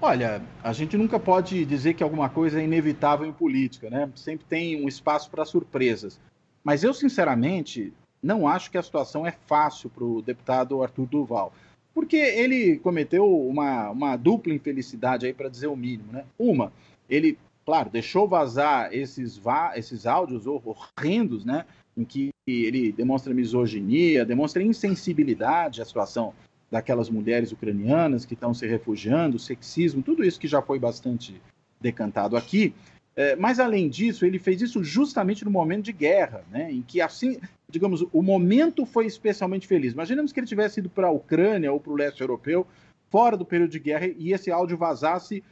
Olha, 0.00 0.42
a 0.62 0.72
gente 0.72 0.96
nunca 0.96 1.18
pode 1.18 1.64
dizer 1.64 1.94
que 1.94 2.02
alguma 2.02 2.28
coisa 2.28 2.60
é 2.60 2.64
inevitável 2.64 3.26
em 3.26 3.32
política, 3.32 3.90
né? 3.90 4.10
Sempre 4.14 4.46
tem 4.46 4.84
um 4.84 4.86
espaço 4.86 5.30
para 5.30 5.44
surpresas. 5.44 6.20
Mas 6.62 6.84
eu, 6.84 6.94
sinceramente, 6.94 7.92
não 8.22 8.46
acho 8.46 8.70
que 8.70 8.78
a 8.78 8.82
situação 8.82 9.26
é 9.26 9.32
fácil 9.46 9.90
para 9.90 10.04
o 10.04 10.22
deputado 10.22 10.82
Arthur 10.82 11.06
Duval. 11.06 11.52
Porque 11.92 12.16
ele 12.16 12.78
cometeu 12.78 13.26
uma, 13.26 13.90
uma 13.90 14.16
dupla 14.16 14.54
infelicidade 14.54 15.26
aí, 15.26 15.32
para 15.32 15.48
dizer 15.48 15.66
o 15.68 15.76
mínimo, 15.76 16.12
né? 16.12 16.24
Uma, 16.38 16.72
ele, 17.08 17.38
claro, 17.64 17.90
deixou 17.90 18.28
vazar 18.28 18.92
esses, 18.92 19.40
esses 19.74 20.06
áudios 20.06 20.44
horrendos, 20.46 21.44
né? 21.44 21.64
Em 21.96 22.04
que 22.04 22.30
ele 22.46 22.92
demonstra 22.92 23.32
misoginia, 23.32 24.24
demonstra 24.24 24.62
insensibilidade 24.62 25.80
à 25.80 25.84
situação 25.84 26.34
daquelas 26.70 27.08
mulheres 27.08 27.52
ucranianas 27.52 28.24
que 28.24 28.34
estão 28.34 28.52
se 28.52 28.66
refugiando, 28.66 29.38
sexismo, 29.38 30.02
tudo 30.02 30.24
isso 30.24 30.40
que 30.40 30.48
já 30.48 30.60
foi 30.60 30.78
bastante 30.78 31.40
decantado 31.80 32.36
aqui. 32.36 32.74
É, 33.16 33.36
mas, 33.36 33.60
além 33.60 33.88
disso, 33.88 34.26
ele 34.26 34.40
fez 34.40 34.60
isso 34.60 34.82
justamente 34.82 35.44
no 35.44 35.50
momento 35.50 35.84
de 35.84 35.92
guerra, 35.92 36.44
né, 36.50 36.72
em 36.72 36.82
que, 36.82 37.00
assim, 37.00 37.38
digamos, 37.70 38.04
o 38.12 38.22
momento 38.22 38.84
foi 38.84 39.06
especialmente 39.06 39.68
feliz. 39.68 39.92
Imaginemos 39.92 40.32
que 40.32 40.40
ele 40.40 40.48
tivesse 40.48 40.80
ido 40.80 40.90
para 40.90 41.06
a 41.06 41.12
Ucrânia 41.12 41.72
ou 41.72 41.78
para 41.78 41.92
o 41.92 41.96
leste 41.96 42.20
europeu, 42.20 42.66
fora 43.08 43.36
do 43.36 43.44
período 43.44 43.70
de 43.70 43.78
guerra, 43.78 44.08
e 44.18 44.32
esse 44.32 44.50
áudio 44.50 44.76
vazasse 44.76 45.44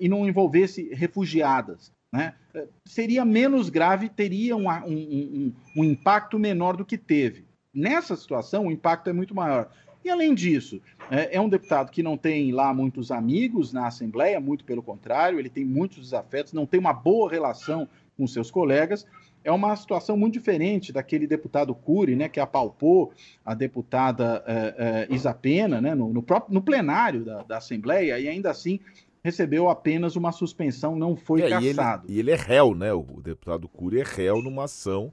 e 0.00 0.08
não 0.08 0.26
envolvesse 0.26 0.88
refugiadas. 0.94 1.92
Né? 2.12 2.34
É, 2.54 2.66
seria 2.84 3.24
menos 3.24 3.68
grave, 3.68 4.08
teria 4.08 4.56
um, 4.56 4.68
um, 4.68 4.86
um, 4.86 5.52
um 5.76 5.84
impacto 5.84 6.38
menor 6.38 6.76
do 6.76 6.84
que 6.84 6.96
teve. 6.96 7.46
Nessa 7.72 8.16
situação, 8.16 8.66
o 8.66 8.72
impacto 8.72 9.10
é 9.10 9.12
muito 9.12 9.34
maior. 9.34 9.70
E 10.04 10.10
além 10.10 10.34
disso, 10.34 10.80
é, 11.10 11.36
é, 11.36 11.40
um 11.40 11.48
deputado 11.48 11.90
que 11.90 12.02
não 12.02 12.16
tem 12.16 12.50
lá 12.50 12.72
muitos 12.72 13.10
amigos 13.10 13.72
na 13.72 13.86
Assembleia, 13.86 14.40
muito 14.40 14.64
pelo 14.64 14.82
contrário, 14.82 15.38
ele 15.38 15.50
tem 15.50 15.64
muitos 15.64 15.98
desafetos, 15.98 16.52
não 16.52 16.66
tem 16.66 16.80
uma 16.80 16.92
boa 16.92 17.30
relação 17.30 17.88
com 18.16 18.26
seus 18.26 18.50
colegas. 18.50 19.06
É 19.44 19.52
uma 19.52 19.74
situação 19.76 20.16
muito 20.16 20.34
diferente 20.34 20.92
daquele 20.92 21.26
deputado 21.26 21.74
Cury, 21.74 22.16
né, 22.16 22.28
que 22.28 22.40
apalpou 22.40 23.12
a 23.44 23.54
deputada 23.54 24.42
é, 24.46 25.06
é, 25.10 25.14
Isapena 25.14 25.80
né, 25.80 25.94
no, 25.94 26.12
no, 26.12 26.22
próprio, 26.22 26.52
no 26.54 26.60
plenário 26.60 27.24
da, 27.24 27.42
da 27.42 27.56
Assembleia 27.58 28.18
e 28.18 28.28
ainda 28.28 28.50
assim 28.50 28.80
recebeu 29.22 29.68
apenas 29.68 30.16
uma 30.16 30.32
suspensão, 30.32 30.96
não 30.96 31.16
foi 31.16 31.42
é, 31.42 31.48
cassado. 31.48 32.06
E 32.08 32.12
ele, 32.12 32.16
e 32.16 32.20
ele, 32.20 32.30
é 32.30 32.36
réu, 32.36 32.74
né? 32.74 32.92
O 32.92 33.20
deputado 33.22 33.68
Cury 33.68 34.00
é 34.00 34.04
réu 34.04 34.42
numa 34.42 34.64
ação 34.64 35.12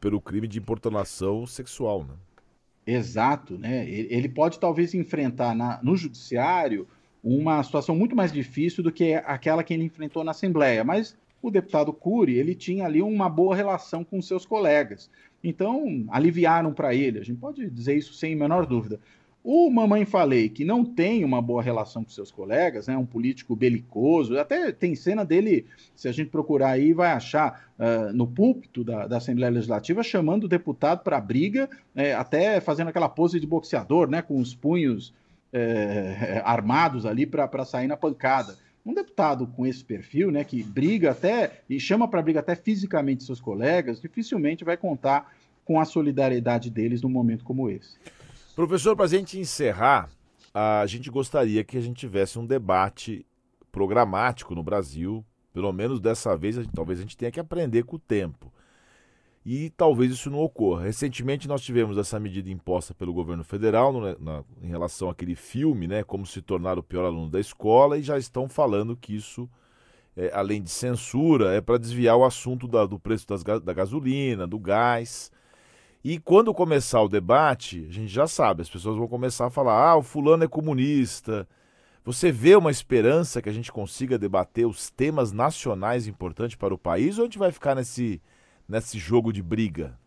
pelo 0.00 0.20
crime 0.20 0.48
de 0.48 0.58
importunação 0.58 1.46
sexual, 1.46 2.04
né? 2.04 2.14
Exato, 2.86 3.56
né? 3.58 3.88
Ele 3.88 4.28
pode 4.28 4.58
talvez 4.58 4.94
enfrentar 4.94 5.54
na, 5.54 5.80
no 5.82 5.96
judiciário 5.96 6.86
uma 7.22 7.62
situação 7.62 7.96
muito 7.96 8.14
mais 8.14 8.30
difícil 8.30 8.82
do 8.82 8.92
que 8.92 9.14
aquela 9.14 9.64
que 9.64 9.72
ele 9.72 9.84
enfrentou 9.84 10.22
na 10.22 10.32
Assembleia, 10.32 10.84
mas 10.84 11.16
o 11.40 11.50
deputado 11.50 11.92
Cury, 11.92 12.38
ele 12.38 12.54
tinha 12.54 12.84
ali 12.84 13.00
uma 13.00 13.28
boa 13.28 13.56
relação 13.56 14.04
com 14.04 14.20
seus 14.20 14.44
colegas. 14.44 15.10
Então, 15.42 16.04
aliviaram 16.08 16.72
para 16.72 16.94
ele, 16.94 17.18
a 17.18 17.22
gente 17.22 17.38
pode 17.38 17.68
dizer 17.70 17.96
isso 17.96 18.14
sem 18.14 18.34
menor 18.34 18.66
dúvida. 18.66 19.00
O 19.46 19.68
Mamãe 19.70 20.06
Falei, 20.06 20.48
que 20.48 20.64
não 20.64 20.82
tem 20.82 21.22
uma 21.22 21.42
boa 21.42 21.62
relação 21.62 22.02
com 22.02 22.08
seus 22.08 22.30
colegas, 22.30 22.88
é 22.88 22.92
né, 22.92 22.96
um 22.96 23.04
político 23.04 23.54
belicoso, 23.54 24.38
até 24.38 24.72
tem 24.72 24.94
cena 24.94 25.22
dele, 25.22 25.66
se 25.94 26.08
a 26.08 26.12
gente 26.12 26.30
procurar 26.30 26.70
aí, 26.70 26.94
vai 26.94 27.12
achar 27.12 27.68
uh, 27.78 28.10
no 28.14 28.26
púlpito 28.26 28.82
da, 28.82 29.06
da, 29.06 29.18
Assembleia 29.18 29.52
Legislativa 29.52 30.02
chamando 30.02 30.44
o 30.44 30.48
deputado 30.48 31.04
para 31.04 31.20
briga, 31.20 31.68
é, 31.94 32.14
até 32.14 32.58
fazendo 32.58 32.88
aquela 32.88 33.06
pose 33.06 33.38
de 33.38 33.46
boxeador, 33.46 34.08
né, 34.08 34.22
com 34.22 34.38
os 34.40 34.54
punhos 34.54 35.12
é, 35.52 36.40
armados 36.42 37.04
ali 37.04 37.26
para 37.26 37.66
sair 37.66 37.86
na 37.86 37.98
pancada. 37.98 38.56
Um 38.84 38.94
deputado 38.94 39.46
com 39.46 39.66
esse 39.66 39.84
perfil, 39.84 40.30
né, 40.30 40.42
que 40.42 40.62
briga 40.62 41.10
até 41.10 41.60
e 41.68 41.78
chama 41.78 42.08
para 42.08 42.22
briga 42.22 42.40
até 42.40 42.56
fisicamente 42.56 43.24
seus 43.24 43.42
colegas, 43.42 44.00
dificilmente 44.00 44.64
vai 44.64 44.78
contar 44.78 45.34
com 45.66 45.78
a 45.78 45.84
solidariedade 45.84 46.70
deles 46.70 47.02
num 47.02 47.10
momento 47.10 47.44
como 47.44 47.68
esse. 47.68 47.98
Professor, 48.54 48.94
para 48.94 49.06
a 49.06 49.08
gente 49.08 49.36
encerrar, 49.36 50.08
a 50.54 50.86
gente 50.86 51.10
gostaria 51.10 51.64
que 51.64 51.76
a 51.76 51.80
gente 51.80 51.96
tivesse 51.96 52.38
um 52.38 52.46
debate 52.46 53.26
programático 53.72 54.54
no 54.54 54.62
Brasil. 54.62 55.24
Pelo 55.52 55.72
menos 55.72 56.00
dessa 56.00 56.36
vez, 56.36 56.56
talvez 56.72 57.00
a 57.00 57.02
gente 57.02 57.16
tenha 57.16 57.32
que 57.32 57.40
aprender 57.40 57.82
com 57.82 57.96
o 57.96 57.98
tempo. 57.98 58.52
E 59.44 59.70
talvez 59.70 60.12
isso 60.12 60.30
não 60.30 60.38
ocorra. 60.38 60.84
Recentemente 60.84 61.48
nós 61.48 61.62
tivemos 61.62 61.98
essa 61.98 62.20
medida 62.20 62.48
imposta 62.48 62.94
pelo 62.94 63.12
governo 63.12 63.42
federal 63.42 63.92
no, 63.92 64.18
na, 64.20 64.44
em 64.62 64.68
relação 64.68 65.10
àquele 65.10 65.34
filme, 65.34 65.88
né, 65.88 66.04
como 66.04 66.24
se 66.24 66.40
tornar 66.40 66.78
o 66.78 66.82
pior 66.82 67.04
aluno 67.04 67.28
da 67.28 67.40
escola, 67.40 67.98
e 67.98 68.02
já 68.02 68.16
estão 68.16 68.48
falando 68.48 68.96
que 68.96 69.16
isso, 69.16 69.50
é, 70.16 70.30
além 70.32 70.62
de 70.62 70.70
censura, 70.70 71.52
é 71.52 71.60
para 71.60 71.76
desviar 71.76 72.16
o 72.16 72.24
assunto 72.24 72.68
da, 72.68 72.86
do 72.86 73.00
preço 73.00 73.26
das, 73.26 73.42
da 73.42 73.72
gasolina, 73.72 74.46
do 74.46 74.60
gás. 74.60 75.32
E 76.04 76.18
quando 76.18 76.52
começar 76.52 77.00
o 77.00 77.08
debate, 77.08 77.86
a 77.88 77.92
gente 77.92 78.12
já 78.12 78.26
sabe, 78.26 78.60
as 78.60 78.68
pessoas 78.68 78.98
vão 78.98 79.08
começar 79.08 79.46
a 79.46 79.50
falar: 79.50 79.88
ah, 79.88 79.96
o 79.96 80.02
fulano 80.02 80.44
é 80.44 80.48
comunista. 80.48 81.48
Você 82.04 82.30
vê 82.30 82.54
uma 82.54 82.70
esperança 82.70 83.40
que 83.40 83.48
a 83.48 83.52
gente 83.52 83.72
consiga 83.72 84.18
debater 84.18 84.66
os 84.66 84.90
temas 84.90 85.32
nacionais 85.32 86.06
importantes 86.06 86.54
para 86.54 86.74
o 86.74 86.78
país 86.78 87.16
ou 87.16 87.22
a 87.22 87.26
gente 87.26 87.38
vai 87.38 87.50
ficar 87.50 87.74
nesse, 87.74 88.20
nesse 88.68 88.98
jogo 88.98 89.32
de 89.32 89.42
briga? 89.42 89.98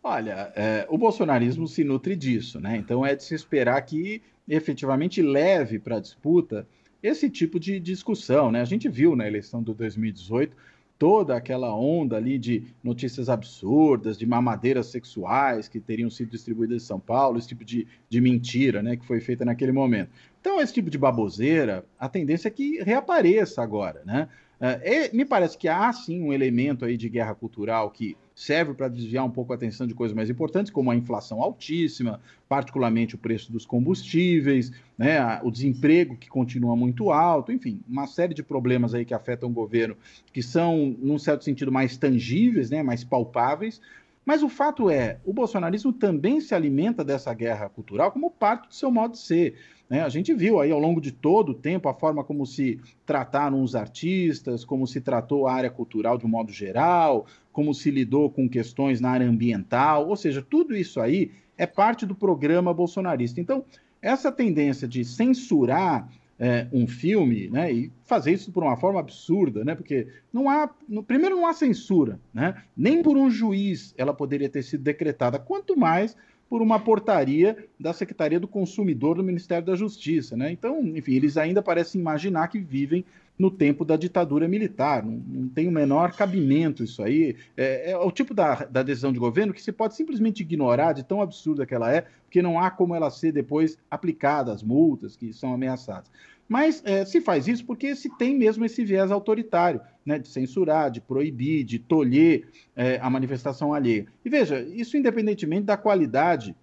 Olha, 0.00 0.52
é, 0.54 0.86
o 0.88 0.96
bolsonarismo 0.96 1.66
se 1.66 1.82
nutre 1.82 2.14
disso, 2.14 2.60
né? 2.60 2.76
Então 2.76 3.04
é 3.04 3.16
de 3.16 3.24
se 3.24 3.34
esperar 3.34 3.82
que 3.82 4.22
efetivamente 4.48 5.20
leve 5.20 5.80
para 5.80 5.96
a 5.96 6.00
disputa 6.00 6.68
esse 7.02 7.28
tipo 7.28 7.58
de 7.58 7.80
discussão, 7.80 8.52
né? 8.52 8.60
A 8.60 8.64
gente 8.64 8.88
viu 8.88 9.16
na 9.16 9.26
eleição 9.26 9.60
do 9.60 9.74
2018 9.74 10.56
toda 11.02 11.36
aquela 11.36 11.74
onda 11.74 12.16
ali 12.16 12.38
de 12.38 12.62
notícias 12.80 13.28
absurdas, 13.28 14.16
de 14.16 14.24
mamadeiras 14.24 14.86
sexuais 14.86 15.66
que 15.66 15.80
teriam 15.80 16.08
sido 16.08 16.30
distribuídas 16.30 16.80
em 16.80 16.86
São 16.86 17.00
Paulo, 17.00 17.40
esse 17.40 17.48
tipo 17.48 17.64
de, 17.64 17.88
de 18.08 18.20
mentira 18.20 18.84
né, 18.84 18.94
que 18.94 19.04
foi 19.04 19.20
feita 19.20 19.44
naquele 19.44 19.72
momento. 19.72 20.12
Então, 20.40 20.60
esse 20.60 20.72
tipo 20.72 20.88
de 20.88 20.96
baboseira, 20.96 21.84
a 21.98 22.08
tendência 22.08 22.46
é 22.46 22.52
que 22.52 22.80
reapareça 22.84 23.60
agora. 23.60 24.00
Né? 24.06 24.28
É, 24.60 25.12
me 25.12 25.24
parece 25.24 25.58
que 25.58 25.66
há 25.66 25.92
sim 25.92 26.22
um 26.22 26.32
elemento 26.32 26.84
aí 26.84 26.96
de 26.96 27.08
guerra 27.08 27.34
cultural 27.34 27.90
que 27.90 28.16
serve 28.34 28.74
para 28.74 28.88
desviar 28.88 29.24
um 29.24 29.30
pouco 29.30 29.52
a 29.52 29.56
atenção 29.56 29.86
de 29.86 29.94
coisas 29.94 30.14
mais 30.14 30.30
importantes, 30.30 30.70
como 30.70 30.90
a 30.90 30.96
inflação 30.96 31.42
altíssima, 31.42 32.20
particularmente 32.48 33.14
o 33.14 33.18
preço 33.18 33.52
dos 33.52 33.66
combustíveis, 33.66 34.72
né, 34.96 35.40
o 35.42 35.50
desemprego 35.50 36.16
que 36.16 36.28
continua 36.28 36.76
muito 36.76 37.10
alto, 37.10 37.52
enfim, 37.52 37.80
uma 37.88 38.06
série 38.06 38.34
de 38.34 38.42
problemas 38.42 38.94
aí 38.94 39.04
que 39.04 39.14
afetam 39.14 39.48
o 39.48 39.52
governo, 39.52 39.96
que 40.32 40.42
são, 40.42 40.96
num 40.98 41.18
certo 41.18 41.44
sentido, 41.44 41.70
mais 41.70 41.96
tangíveis, 41.96 42.70
né, 42.70 42.82
mais 42.82 43.04
palpáveis. 43.04 43.80
Mas 44.24 44.42
o 44.42 44.48
fato 44.48 44.88
é, 44.88 45.18
o 45.24 45.32
bolsonarismo 45.32 45.92
também 45.92 46.40
se 46.40 46.54
alimenta 46.54 47.04
dessa 47.04 47.34
guerra 47.34 47.68
cultural 47.68 48.12
como 48.12 48.30
parte 48.30 48.68
do 48.68 48.74
seu 48.74 48.90
modo 48.90 49.12
de 49.12 49.18
ser. 49.18 49.56
Né? 49.90 50.00
A 50.00 50.08
gente 50.08 50.32
viu 50.32 50.60
aí 50.60 50.70
ao 50.70 50.78
longo 50.78 51.00
de 51.00 51.10
todo 51.10 51.50
o 51.50 51.54
tempo 51.54 51.88
a 51.88 51.92
forma 51.92 52.22
como 52.22 52.46
se 52.46 52.80
trataram 53.04 53.62
os 53.62 53.74
artistas, 53.74 54.64
como 54.64 54.86
se 54.86 55.00
tratou 55.00 55.46
a 55.46 55.52
área 55.52 55.68
cultural 55.68 56.16
de 56.16 56.24
um 56.24 56.28
modo 56.28 56.52
geral, 56.52 57.26
como 57.52 57.74
se 57.74 57.90
lidou 57.90 58.30
com 58.30 58.48
questões 58.48 59.00
na 59.00 59.10
área 59.10 59.28
ambiental, 59.28 60.08
ou 60.08 60.16
seja, 60.16 60.42
tudo 60.42 60.74
isso 60.74 61.00
aí 61.00 61.30
é 61.56 61.66
parte 61.66 62.06
do 62.06 62.14
programa 62.14 62.72
bolsonarista. 62.72 63.40
Então, 63.40 63.64
essa 64.00 64.32
tendência 64.32 64.88
de 64.88 65.04
censurar 65.04 66.08
é, 66.38 66.66
um 66.72 66.88
filme, 66.88 67.48
né, 67.48 67.72
e 67.72 67.92
fazer 68.04 68.32
isso 68.32 68.50
por 68.50 68.64
uma 68.64 68.76
forma 68.76 68.98
absurda, 68.98 69.64
né, 69.64 69.76
porque 69.76 70.08
não 70.32 70.50
há, 70.50 70.68
no, 70.88 71.02
primeiro 71.02 71.36
não 71.36 71.46
há 71.46 71.52
censura, 71.52 72.18
né, 72.34 72.60
nem 72.76 73.00
por 73.00 73.16
um 73.16 73.30
juiz 73.30 73.94
ela 73.96 74.12
poderia 74.12 74.48
ter 74.48 74.62
sido 74.62 74.82
decretada, 74.82 75.38
quanto 75.38 75.76
mais 75.76 76.16
por 76.52 76.60
uma 76.60 76.78
portaria 76.78 77.66
da 77.80 77.94
Secretaria 77.94 78.38
do 78.38 78.46
Consumidor 78.46 79.16
do 79.16 79.24
Ministério 79.24 79.64
da 79.64 79.74
Justiça. 79.74 80.36
Né? 80.36 80.52
Então, 80.52 80.82
enfim, 80.82 81.14
eles 81.14 81.38
ainda 81.38 81.62
parecem 81.62 81.98
imaginar 81.98 82.48
que 82.48 82.58
vivem 82.58 83.06
no 83.38 83.50
tempo 83.50 83.86
da 83.86 83.96
ditadura 83.96 84.46
militar. 84.46 85.02
Não, 85.02 85.12
não 85.12 85.48
tem 85.48 85.66
o 85.66 85.72
menor 85.72 86.12
cabimento 86.12 86.84
isso 86.84 87.02
aí. 87.02 87.36
É, 87.56 87.92
é, 87.92 87.96
o 87.96 88.10
tipo 88.10 88.34
da, 88.34 88.66
da 88.66 88.82
decisão 88.82 89.14
de 89.14 89.18
governo 89.18 89.54
que 89.54 89.62
se 89.62 89.72
pode 89.72 89.94
simplesmente 89.94 90.42
ignorar 90.42 90.92
de 90.92 91.02
tão 91.02 91.22
absurda 91.22 91.64
que 91.64 91.74
ela 91.74 91.90
é, 91.90 92.04
porque 92.24 92.42
não 92.42 92.60
há 92.60 92.70
como 92.70 92.94
ela 92.94 93.08
ser 93.08 93.32
depois 93.32 93.78
aplicada, 93.90 94.52
as 94.52 94.62
multas 94.62 95.16
que 95.16 95.32
são 95.32 95.54
ameaçadas. 95.54 96.10
Mas 96.46 96.82
é, 96.84 97.02
se 97.06 97.22
faz 97.22 97.48
isso 97.48 97.64
porque 97.64 97.96
se 97.96 98.14
tem 98.18 98.36
mesmo 98.36 98.62
esse 98.62 98.84
viés 98.84 99.10
autoritário, 99.10 99.80
né, 100.04 100.18
de 100.18 100.28
censurar, 100.28 100.90
de 100.90 101.00
proibir, 101.00 101.64
de 101.64 101.78
tolher 101.78 102.48
é, 102.74 102.98
a 103.00 103.08
manifestação 103.08 103.72
alheia. 103.72 104.06
E 104.24 104.28
veja, 104.28 104.60
isso 104.60 104.96
independentemente 104.96 105.64
da 105.64 105.76
qualidade 105.76 106.54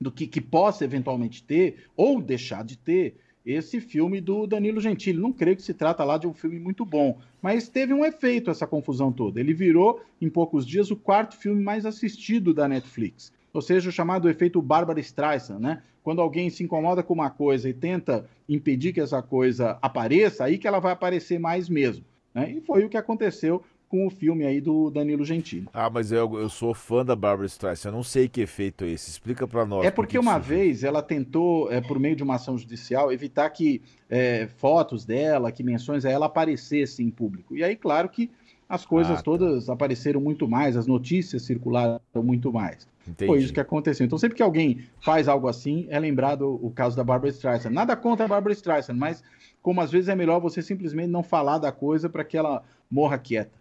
do 0.00 0.10
que, 0.10 0.26
que 0.26 0.40
possa 0.40 0.84
eventualmente 0.84 1.42
ter 1.42 1.86
ou 1.96 2.20
deixar 2.20 2.64
de 2.64 2.76
ter 2.76 3.16
esse 3.44 3.80
filme 3.80 4.20
do 4.20 4.46
Danilo 4.46 4.80
Gentili. 4.80 5.18
Não 5.18 5.32
creio 5.32 5.56
que 5.56 5.62
se 5.62 5.74
trata 5.74 6.02
lá 6.02 6.16
de 6.16 6.26
um 6.26 6.32
filme 6.32 6.58
muito 6.58 6.84
bom, 6.84 7.18
mas 7.42 7.68
teve 7.68 7.92
um 7.92 8.04
efeito 8.04 8.50
essa 8.50 8.66
confusão 8.66 9.12
toda. 9.12 9.38
Ele 9.38 9.52
virou, 9.52 10.00
em 10.20 10.28
poucos 10.28 10.66
dias, 10.66 10.90
o 10.90 10.96
quarto 10.96 11.36
filme 11.36 11.62
mais 11.62 11.84
assistido 11.86 12.54
da 12.54 12.66
Netflix 12.66 13.32
ou 13.54 13.62
seja, 13.62 13.88
o 13.88 13.92
chamado 13.92 14.28
efeito 14.28 14.60
Barbara 14.60 14.98
Streisand, 14.98 15.60
né? 15.60 15.80
Quando 16.02 16.20
alguém 16.20 16.50
se 16.50 16.64
incomoda 16.64 17.04
com 17.04 17.14
uma 17.14 17.30
coisa 17.30 17.68
e 17.68 17.72
tenta 17.72 18.28
impedir 18.48 18.92
que 18.92 19.00
essa 19.00 19.22
coisa 19.22 19.78
apareça, 19.80 20.44
aí 20.44 20.58
que 20.58 20.66
ela 20.66 20.80
vai 20.80 20.92
aparecer 20.92 21.38
mais 21.38 21.68
mesmo. 21.68 22.04
Né? 22.34 22.50
E 22.52 22.60
foi 22.60 22.84
o 22.84 22.88
que 22.88 22.96
aconteceu 22.96 23.62
com 23.88 24.06
o 24.06 24.10
filme 24.10 24.44
aí 24.44 24.60
do 24.60 24.90
Danilo 24.90 25.24
Gentili. 25.24 25.68
Ah, 25.72 25.88
mas 25.88 26.10
eu, 26.10 26.36
eu 26.36 26.48
sou 26.48 26.74
fã 26.74 27.04
da 27.04 27.14
Barbara 27.14 27.46
Streisand, 27.46 27.90
eu 27.90 27.92
não 27.92 28.02
sei 28.02 28.28
que 28.28 28.40
efeito 28.40 28.84
é 28.84 28.88
esse. 28.88 29.08
Explica 29.08 29.46
para 29.46 29.64
nós. 29.64 29.86
É 29.86 29.90
porque 29.90 30.18
uma 30.18 30.36
vez 30.36 30.82
ela 30.82 31.00
tentou, 31.00 31.70
é, 31.70 31.80
por 31.80 32.00
meio 32.00 32.16
de 32.16 32.22
uma 32.24 32.34
ação 32.34 32.58
judicial, 32.58 33.12
evitar 33.12 33.48
que 33.50 33.80
é, 34.10 34.48
fotos 34.56 35.04
dela, 35.04 35.52
que 35.52 35.62
menções 35.62 36.04
a 36.04 36.10
ela 36.10 36.26
aparecessem 36.26 37.06
em 37.06 37.10
público. 37.10 37.54
E 37.54 37.62
aí, 37.62 37.76
claro 37.76 38.08
que 38.08 38.30
as 38.68 38.84
coisas 38.84 39.12
ah, 39.12 39.16
tá. 39.16 39.22
todas 39.22 39.70
apareceram 39.70 40.20
muito 40.20 40.48
mais, 40.48 40.76
as 40.76 40.86
notícias 40.86 41.42
circularam 41.42 42.00
muito 42.16 42.52
mais. 42.52 42.88
Entendi. 43.06 43.26
Foi 43.26 43.38
isso 43.38 43.52
que 43.52 43.60
aconteceu. 43.60 44.04
Então, 44.06 44.18
sempre 44.18 44.36
que 44.36 44.42
alguém 44.42 44.84
faz 45.00 45.28
algo 45.28 45.46
assim, 45.46 45.86
é 45.90 45.98
lembrado 45.98 46.58
o 46.62 46.70
caso 46.70 46.96
da 46.96 47.04
Barbara 47.04 47.30
Streisand. 47.30 47.70
Nada 47.70 47.94
contra 47.96 48.24
a 48.24 48.28
Barbara 48.28 48.52
Streisand, 48.54 48.94
mas 48.94 49.22
como 49.60 49.80
às 49.80 49.90
vezes 49.90 50.08
é 50.08 50.14
melhor 50.14 50.40
você 50.40 50.62
simplesmente 50.62 51.08
não 51.08 51.22
falar 51.22 51.58
da 51.58 51.72
coisa 51.72 52.08
para 52.08 52.24
que 52.24 52.36
ela 52.36 52.62
morra 52.90 53.18
quieta. 53.18 53.58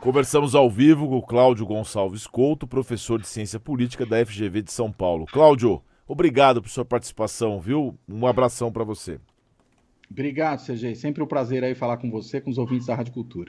Conversamos 0.00 0.54
ao 0.54 0.70
vivo 0.70 1.08
com 1.08 1.18
o 1.18 1.22
Cláudio 1.22 1.66
Gonçalves 1.66 2.26
Couto, 2.26 2.68
professor 2.68 3.20
de 3.20 3.26
Ciência 3.26 3.58
Política 3.58 4.06
da 4.06 4.24
FGV 4.24 4.62
de 4.62 4.70
São 4.70 4.92
Paulo. 4.92 5.26
Cláudio, 5.26 5.82
obrigado 6.06 6.62
por 6.62 6.68
sua 6.68 6.84
participação, 6.84 7.60
viu? 7.60 7.98
Um 8.08 8.24
abração 8.24 8.70
para 8.70 8.84
você. 8.84 9.18
Obrigado, 10.10 10.64
CG. 10.64 10.94
Sempre 10.94 11.22
um 11.22 11.26
prazer 11.26 11.62
aí 11.62 11.74
falar 11.74 11.98
com 11.98 12.10
você, 12.10 12.40
com 12.40 12.48
os 12.50 12.58
ouvintes 12.58 12.86
da 12.86 12.94
Rádio 12.94 13.12
Cultura. 13.12 13.46